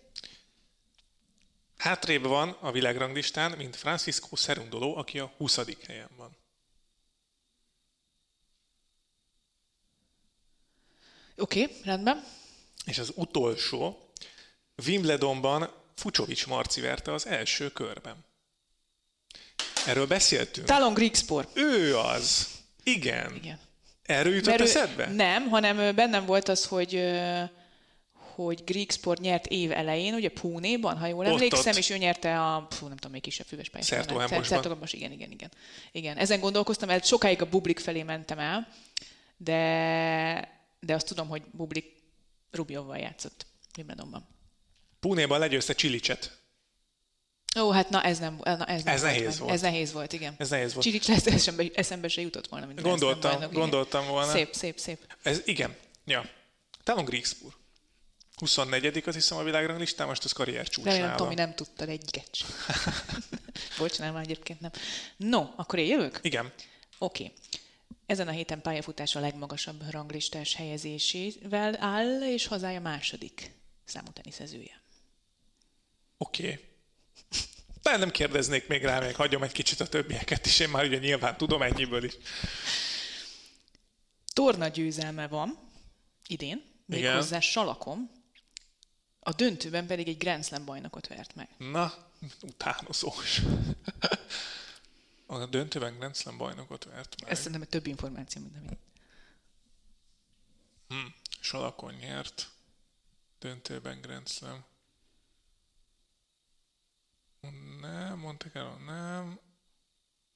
Hátrébb 1.78 2.24
van 2.24 2.50
a 2.50 2.72
világranglistán, 2.72 3.52
mint 3.52 3.76
Francisco 3.76 4.36
Cerundolo, 4.36 4.98
aki 4.98 5.20
a 5.20 5.34
20. 5.38 5.86
helyen 5.86 6.10
van. 6.16 6.38
Oké, 11.38 11.64
okay, 11.64 11.76
rendben. 11.84 12.24
És 12.86 12.98
az 12.98 13.12
utolsó, 13.16 14.11
Wimbledonban 14.86 15.70
Fucsovics 15.96 16.48
Marci 16.48 16.82
verte 16.82 17.14
az 17.14 17.28
első 17.28 17.70
körben. 17.70 18.16
Erről 19.88 20.08
beszéltünk. 20.08 20.68
Talon 20.68 20.94
Grigspor. 20.94 21.48
Ő 21.54 21.98
az. 21.98 22.48
Igen. 22.84 23.36
Igen. 23.36 23.60
Erről 24.04 24.34
jutott 24.34 24.50
Mert 24.50 24.62
eszedbe? 24.62 25.08
Nem, 25.08 25.50
hanem 25.50 25.96
bennem 25.96 26.26
volt 26.26 26.48
az, 26.48 26.66
hogy 26.66 27.12
hogy 28.36 28.64
Grigsport 28.64 29.20
nyert 29.20 29.48
év 29.48 29.72
elején, 29.72 30.14
ugye 30.14 30.30
Púnéban, 30.30 30.98
ha 30.98 31.08
jól 31.08 31.26
Ott, 31.26 31.32
emlékszem, 31.32 31.72
ott. 31.72 31.78
és 31.78 31.90
ő 31.90 31.98
nyerte 31.98 32.42
a, 32.42 32.68
fú, 32.70 32.88
nem 32.88 32.96
tudom, 32.96 33.12
még 33.12 33.22
kisebb 33.22 33.46
füves 33.46 33.70
pályát. 33.70 33.88
Szertóhambosban. 33.88 34.44
Szertóhambos, 34.44 34.94
igen, 34.94 35.12
igen, 35.12 35.32
igen. 35.32 35.52
Igen, 35.92 36.18
ezen 36.18 36.40
gondolkoztam, 36.40 36.88
mert 36.88 37.06
sokáig 37.06 37.42
a 37.42 37.50
Bublik 37.50 37.80
felé 37.80 38.04
mentem 38.04 38.40
el, 38.40 38.68
de, 39.38 40.62
de 40.80 40.94
azt 40.94 41.08
tudom, 41.08 41.28
hogy 41.28 41.42
Bublik 41.52 41.86
Rubjovval 42.52 42.98
játszott 42.98 43.46
Wimbledonban. 43.78 44.28
Púnéban 45.02 45.40
legyőzte 45.40 45.74
Csilicset. 45.74 46.40
Ó, 47.60 47.72
hát 47.72 47.90
na 47.90 48.04
ez 48.04 48.20
nem, 48.20 48.40
na, 48.44 48.66
ez 48.66 48.84
nem 48.84 48.94
Ez 48.94 49.02
volt 49.02 49.14
nehéz 49.14 49.40
volt. 49.40 49.52
Ez 49.52 49.62
nehéz 49.62 49.92
volt, 49.92 50.14
igen. 50.14 50.36
Ez 50.38 50.50
nehéz 50.50 50.74
volt. 50.74 50.86
Csirics 50.86 51.08
lesz, 51.08 51.26
eszembe, 51.26 51.64
eszembe 51.74 52.08
se 52.08 52.22
jutott 52.22 52.48
volna, 52.48 52.66
mint 52.66 52.82
Gondoltam, 52.82 53.32
bajnok, 53.32 53.52
igen. 53.52 53.62
gondoltam 53.62 54.08
volna. 54.08 54.32
Szép, 54.32 54.54
szép, 54.54 54.80
szép. 54.80 55.00
Ez 55.22 55.42
igen. 55.46 55.76
Ja. 56.06 56.30
Talon 56.84 57.06
Grigspur. 57.06 57.54
24 58.36 59.02
azt 59.06 59.16
hiszem 59.16 59.38
a 59.38 59.44
világranglistán, 59.44 60.08
most 60.08 60.24
az 60.24 60.32
karrier 60.32 60.68
csúcsnál 60.68 61.16
Tomi 61.16 61.36
van. 61.36 61.46
nem 61.46 61.56
tudtad 61.56 61.90
egyiket 61.90 62.28
sem. 62.32 62.50
Bocs, 63.78 64.00
nem, 64.00 64.16
egyébként 64.16 64.60
nem. 64.60 64.72
No, 65.18 65.48
akkor 65.56 65.80
én 65.80 65.88
jövök? 65.88 66.20
Igen. 66.22 66.54
Oké. 66.98 67.24
Okay. 67.24 67.36
Ezen 68.06 68.28
a 68.28 68.32
héten 68.32 68.62
pályafutás 68.62 69.16
a 69.16 69.20
legmagasabb 69.20 69.84
ranglistás 69.90 70.56
helyezésével 70.56 71.76
áll, 71.80 72.22
és 72.34 72.48
hazája 72.48 72.82
második 72.82 73.52
számú 73.86 74.12
teniszezője. 74.14 74.81
Oké. 76.22 76.44
Okay. 76.44 76.70
De 77.82 77.98
nem 77.98 78.12
kérdeznék 78.12 78.68
még 78.68 78.84
rá, 78.84 79.00
még 79.00 79.16
hagyom 79.16 79.44
egy 79.44 79.52
kicsit 79.52 79.80
a 79.80 79.88
többieket 79.88 80.46
is, 80.46 80.60
én 80.60 80.70
már 80.70 80.86
ugye 80.86 80.98
nyilván 80.98 81.38
tudom 81.38 81.62
ennyiből 81.62 82.04
is. 82.04 82.14
Torna 84.34 84.68
győzelme 84.68 85.28
van 85.28 85.60
idén, 86.28 86.64
méghozzá 86.86 87.40
Salakom, 87.40 88.12
a 89.20 89.32
döntőben 89.32 89.88
pedig 89.88 90.08
egy 90.08 90.18
Grand 90.18 90.46
Slam 90.46 90.66
bajnokot 90.66 91.08
vert 91.08 91.36
meg. 91.36 91.50
Na, 91.58 91.94
utánozós. 92.42 93.42
A 95.26 95.46
döntőben 95.46 95.98
Grand 95.98 96.16
Slam 96.16 96.38
bajnokot 96.38 96.84
vert 96.84 97.22
meg. 97.22 97.32
Ez 97.32 97.38
szerintem 97.38 97.62
egy 97.62 97.70
több 97.70 97.88
információ, 97.88 98.42
mint 98.42 98.56
amit. 98.58 98.80
Hm. 100.88 100.96
Salakon 101.40 101.94
nyert. 101.94 102.50
Döntőben 103.40 104.02
Grand 104.02 104.28
Slam. 104.28 104.70
Nem, 107.82 108.20
Monte 108.20 108.50
Carlo 108.50 108.78
nem. 108.78 109.40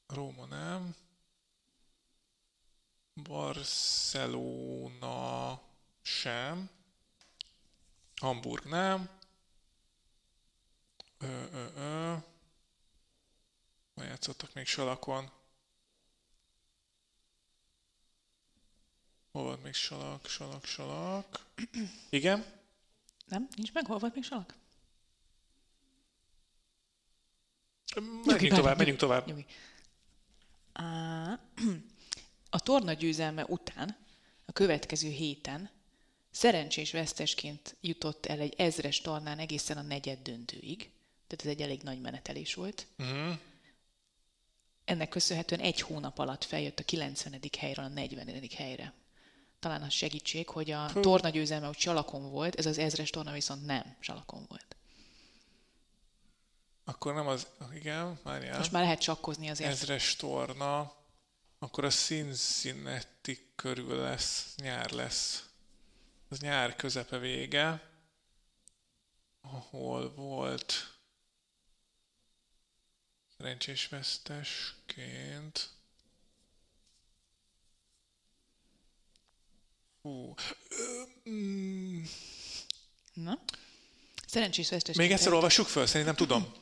Róma 0.08 0.46
nem. 0.46 0.96
Barcelona 3.14 4.72
sem. 6.02 6.70
Hamburg 8.16 8.66
nem. 8.66 9.10
Ö, 11.18 11.44
ö, 11.52 11.68
ö. 11.76 12.16
Hol 13.94 14.06
játszottak 14.06 14.54
még 14.54 14.66
Salakon? 14.66 15.32
Hol 19.32 19.44
volt 19.44 19.64
még 19.64 19.74
Salak, 19.74 20.28
Salak, 20.28 20.66
Salak? 20.66 21.46
Igen? 22.10 22.46
Nem? 23.26 23.48
Nincs 23.56 23.74
meg? 23.74 23.86
Hol 23.86 23.98
volt 23.98 24.14
még 24.14 24.24
Salak? 24.24 24.56
Menjünk 28.26 28.54
tovább, 28.54 28.78
menjünk 28.78 29.00
tovább. 29.00 29.28
Nyugi. 29.28 29.46
A 32.50 32.60
torna 32.60 32.94
győzelme 32.94 33.46
után 33.46 33.98
a 34.46 34.52
következő 34.52 35.10
héten 35.10 35.70
szerencsés 36.32 36.92
vesztesként 36.92 37.76
jutott 37.82 38.26
el 38.26 38.40
egy 38.40 38.54
ezres 38.58 39.02
tornán 39.02 39.40
egészen 39.40 39.78
a 39.78 39.82
negyed 39.82 40.20
döntőig, 40.22 40.78
tehát 41.28 41.46
ez 41.46 41.52
egy 41.52 41.62
elég 41.62 41.82
nagy 41.82 42.02
menetelés 42.02 42.54
volt. 42.54 42.88
Mhm. 42.96 43.32
ennek 44.86 45.10
köszönhetően 45.10 45.62
egy 45.62 45.82
hónap 45.82 46.20
alatt 46.20 46.44
feljött 46.44 46.80
a 46.80 46.84
90. 46.84 47.40
helyről 47.58 47.86
a 47.86 47.88
40. 47.88 48.50
helyre. 48.56 48.94
Talán 49.60 49.82
az 49.82 49.94
segítség, 49.94 50.50
hogy 50.50 50.72
a 50.72 50.92
torna 50.94 51.30
győzelme 51.30 51.68
úgy 51.68 51.78
salakon 51.78 52.32
volt, 52.32 52.56
ez 52.56 52.66
az 52.66 52.78
ezres 52.78 53.10
torna 53.10 53.32
viszont 53.32 53.66
nem 53.66 53.96
salakon 54.00 54.46
volt. 54.48 54.75
Akkor 56.88 57.14
nem 57.14 57.28
az, 57.28 57.48
igen, 57.74 58.20
várjál. 58.24 58.58
Most 58.58 58.72
már 58.72 58.84
lehet 58.84 59.00
csakkozni 59.00 59.50
azért. 59.50 59.72
Ezres 59.72 60.16
torna, 60.16 60.94
akkor 61.60 61.84
a 61.84 61.90
Cincinnati 61.90 63.52
körül 63.56 63.96
lesz, 63.96 64.56
nyár 64.56 64.92
lesz. 64.92 65.50
Az 66.30 66.40
nyár 66.40 66.76
közepe 66.76 67.18
vége, 67.18 67.90
ahol 69.42 70.14
volt 70.14 70.96
szerencsés 73.38 73.88
vesztesként. 73.88 75.70
Hú. 80.02 80.34
Ö, 80.70 81.04
mm, 81.30 82.04
Na? 83.14 83.40
Szerencsés 84.36 84.70
vesztes. 84.70 84.96
még 84.96 85.12
egyszer 85.12 85.34
olvassuk 85.34 85.68
föl, 85.68 85.86
szerintem 85.86 86.16
tudom. 86.16 86.48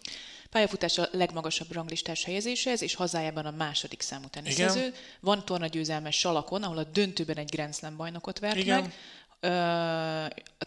Pályafutás 0.49 0.97
a 0.97 1.07
legmagasabb 1.11 1.71
ranglistás 1.71 2.24
helyezéshez, 2.24 2.82
és 2.82 2.95
hazájában 2.95 3.45
a 3.45 3.51
második 3.51 4.01
számú 4.01 4.28
teniszező. 4.28 4.93
Van 5.19 5.45
tornagyőzelmes 5.45 6.15
Salakon, 6.15 6.63
ahol 6.63 6.78
a 6.78 6.84
döntőben 6.84 7.38
egy 7.38 7.49
Grand 7.49 7.76
Slam 7.76 7.97
bajnokot 7.97 8.39
vert 8.39 8.55
Igen. 8.55 8.82
meg. 8.82 8.93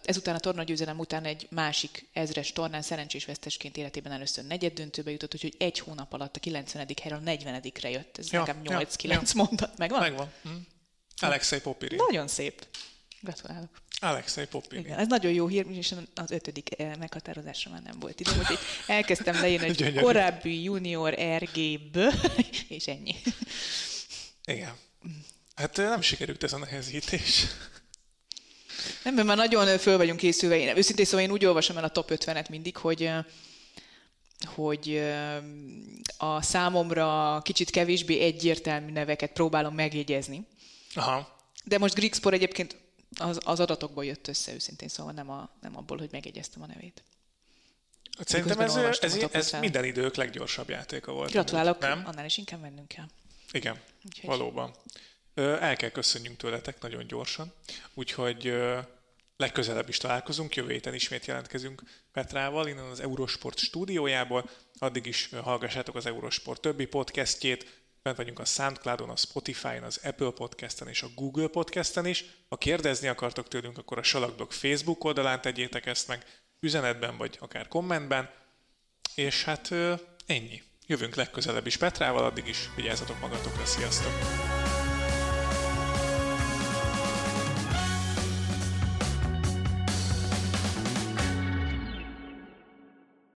Ezután 0.04 0.34
a 0.34 0.38
tornagyőzelem 0.38 0.98
után 0.98 1.24
egy 1.24 1.46
másik 1.50 2.08
ezres 2.12 2.52
tornán 2.52 2.82
szerencsés 2.82 3.24
vesztesként 3.24 3.76
életében 3.76 4.12
először 4.12 4.46
negyed 4.46 4.72
döntőbe 4.72 5.10
jutott, 5.10 5.34
úgyhogy 5.34 5.54
egy 5.58 5.78
hónap 5.78 6.12
alatt 6.12 6.36
a 6.36 6.40
90. 6.40 6.86
helyről 7.02 7.20
a 7.26 7.30
40-re 7.30 7.90
jött. 7.90 8.18
Ez 8.18 8.32
Ja, 8.32 8.38
nekem 8.38 8.60
ja, 8.64 8.80
8-9 8.80 9.34
mondat. 9.34 9.78
Megvan? 9.78 10.00
Megvan. 10.00 10.32
Hm. 10.42 10.48
Alexei 11.16 11.60
Popirin. 11.60 11.98
Nagyon 12.06 12.28
szép. 12.28 12.66
Gratulálok. 13.20 13.68
Alexei 14.00 14.46
Popirin. 14.46 14.84
Igen, 14.84 14.98
ez 14.98 15.06
nagyon 15.06 15.32
jó 15.32 15.46
hír, 15.46 15.66
és 15.70 15.94
az 16.14 16.30
ötödik 16.30 16.80
eh, 16.80 16.92
meghatározásra 16.98 17.70
már 17.70 17.82
nem 17.82 17.98
volt 17.98 18.20
időm, 18.20 18.38
úgyhogy 18.38 18.58
elkezdtem 18.86 19.40
leírni, 19.40 19.66
hogy 19.66 19.76
Gyönyörű. 19.76 20.00
korábbi 20.00 20.62
junior 20.62 21.14
RGB, 21.38 21.98
és 22.68 22.86
ennyi. 22.86 23.14
Igen. 24.44 24.72
Hát 25.54 25.78
ö, 25.78 25.82
nem 25.88 26.00
sikerült 26.00 26.42
ez 26.42 26.52
a 26.52 26.58
nehezítés. 26.58 27.46
Nem, 29.02 29.14
mert 29.14 29.26
már 29.26 29.36
nagyon 29.36 29.78
föl 29.78 29.96
vagyunk 29.96 30.18
készülve. 30.18 30.56
Én, 30.56 30.76
őszintén 30.76 31.04
szóval 31.04 31.20
én 31.20 31.30
úgy 31.30 31.44
olvasom 31.44 31.76
el 31.76 31.84
a 31.84 31.88
top 31.88 32.10
50-et 32.14 32.50
mindig, 32.50 32.76
hogy 32.76 33.02
eh, 33.02 33.24
hogy 34.44 34.88
eh, 34.88 35.36
a 36.16 36.42
számomra 36.42 37.40
kicsit 37.42 37.70
kevésbé 37.70 38.20
egyértelmű 38.20 38.92
neveket 38.92 39.32
próbálom 39.32 39.74
megjegyezni. 39.74 40.46
Aha. 40.94 41.36
De 41.64 41.78
most 41.78 41.94
Grigspor 41.94 42.32
egyébként 42.32 42.76
az, 43.18 43.38
az 43.44 43.60
adatokból 43.60 44.04
jött 44.04 44.28
össze 44.28 44.52
őszintén, 44.52 44.88
szóval 44.88 45.12
nem, 45.12 45.30
a, 45.30 45.50
nem 45.60 45.76
abból, 45.76 45.98
hogy 45.98 46.08
megjegyeztem 46.12 46.62
a 46.62 46.66
nevét. 46.66 47.02
Szerintem 48.18 48.60
ez, 48.60 48.76
ez, 48.76 49.00
ez 49.00 49.22
50. 49.22 49.60
minden 49.60 49.84
idők 49.84 50.14
leggyorsabb 50.14 50.68
játéka 50.68 51.12
volt. 51.12 51.30
Gratulálok, 51.30 51.78
Nem? 51.78 52.02
annál 52.06 52.24
is 52.24 52.36
inkább 52.36 52.60
mennünk 52.60 52.88
kell. 52.88 53.06
Igen, 53.50 53.80
Úgyhogy- 54.04 54.28
valóban. 54.28 54.74
El 55.34 55.76
kell 55.76 55.90
köszönjünk 55.90 56.36
tőletek 56.36 56.80
nagyon 56.80 57.06
gyorsan, 57.06 57.52
úgyhogy 57.94 58.54
legközelebb 59.36 59.88
is 59.88 59.96
találkozunk, 59.96 60.54
jövő 60.54 60.72
héten 60.72 60.94
ismét 60.94 61.26
jelentkezünk 61.26 61.82
Petrával, 62.12 62.68
innen 62.68 62.84
az 62.84 63.00
Eurosport 63.00 63.58
stúdiójából, 63.58 64.50
addig 64.78 65.06
is 65.06 65.30
hallgassátok 65.42 65.94
az 65.94 66.06
Eurosport 66.06 66.60
többi 66.60 66.86
podcastjét, 66.86 67.84
bent 68.06 68.18
vagyunk 68.18 68.38
a 68.38 68.44
Soundcloudon, 68.44 69.10
a 69.10 69.16
Spotify-on, 69.16 69.82
az 69.82 70.00
Apple 70.04 70.30
Podcasten 70.30 70.88
és 70.88 71.02
a 71.02 71.08
Google 71.14 71.48
Podcasten 71.48 72.06
is. 72.06 72.24
Ha 72.48 72.56
kérdezni 72.56 73.08
akartok 73.08 73.48
tőlünk, 73.48 73.78
akkor 73.78 73.98
a 73.98 74.02
Salakdog 74.02 74.52
Facebook 74.52 75.04
oldalán 75.04 75.40
tegyétek 75.40 75.86
ezt 75.86 76.08
meg, 76.08 76.24
üzenetben 76.60 77.16
vagy 77.16 77.36
akár 77.40 77.68
kommentben, 77.68 78.30
és 79.14 79.44
hát 79.44 79.70
ennyi. 80.26 80.62
Jövünk 80.86 81.14
legközelebb 81.14 81.66
is 81.66 81.76
Petrával, 81.76 82.24
addig 82.24 82.46
is 82.46 82.70
vigyázzatok 82.76 83.20
magatokra, 83.20 83.64
sziasztok! 83.64 84.55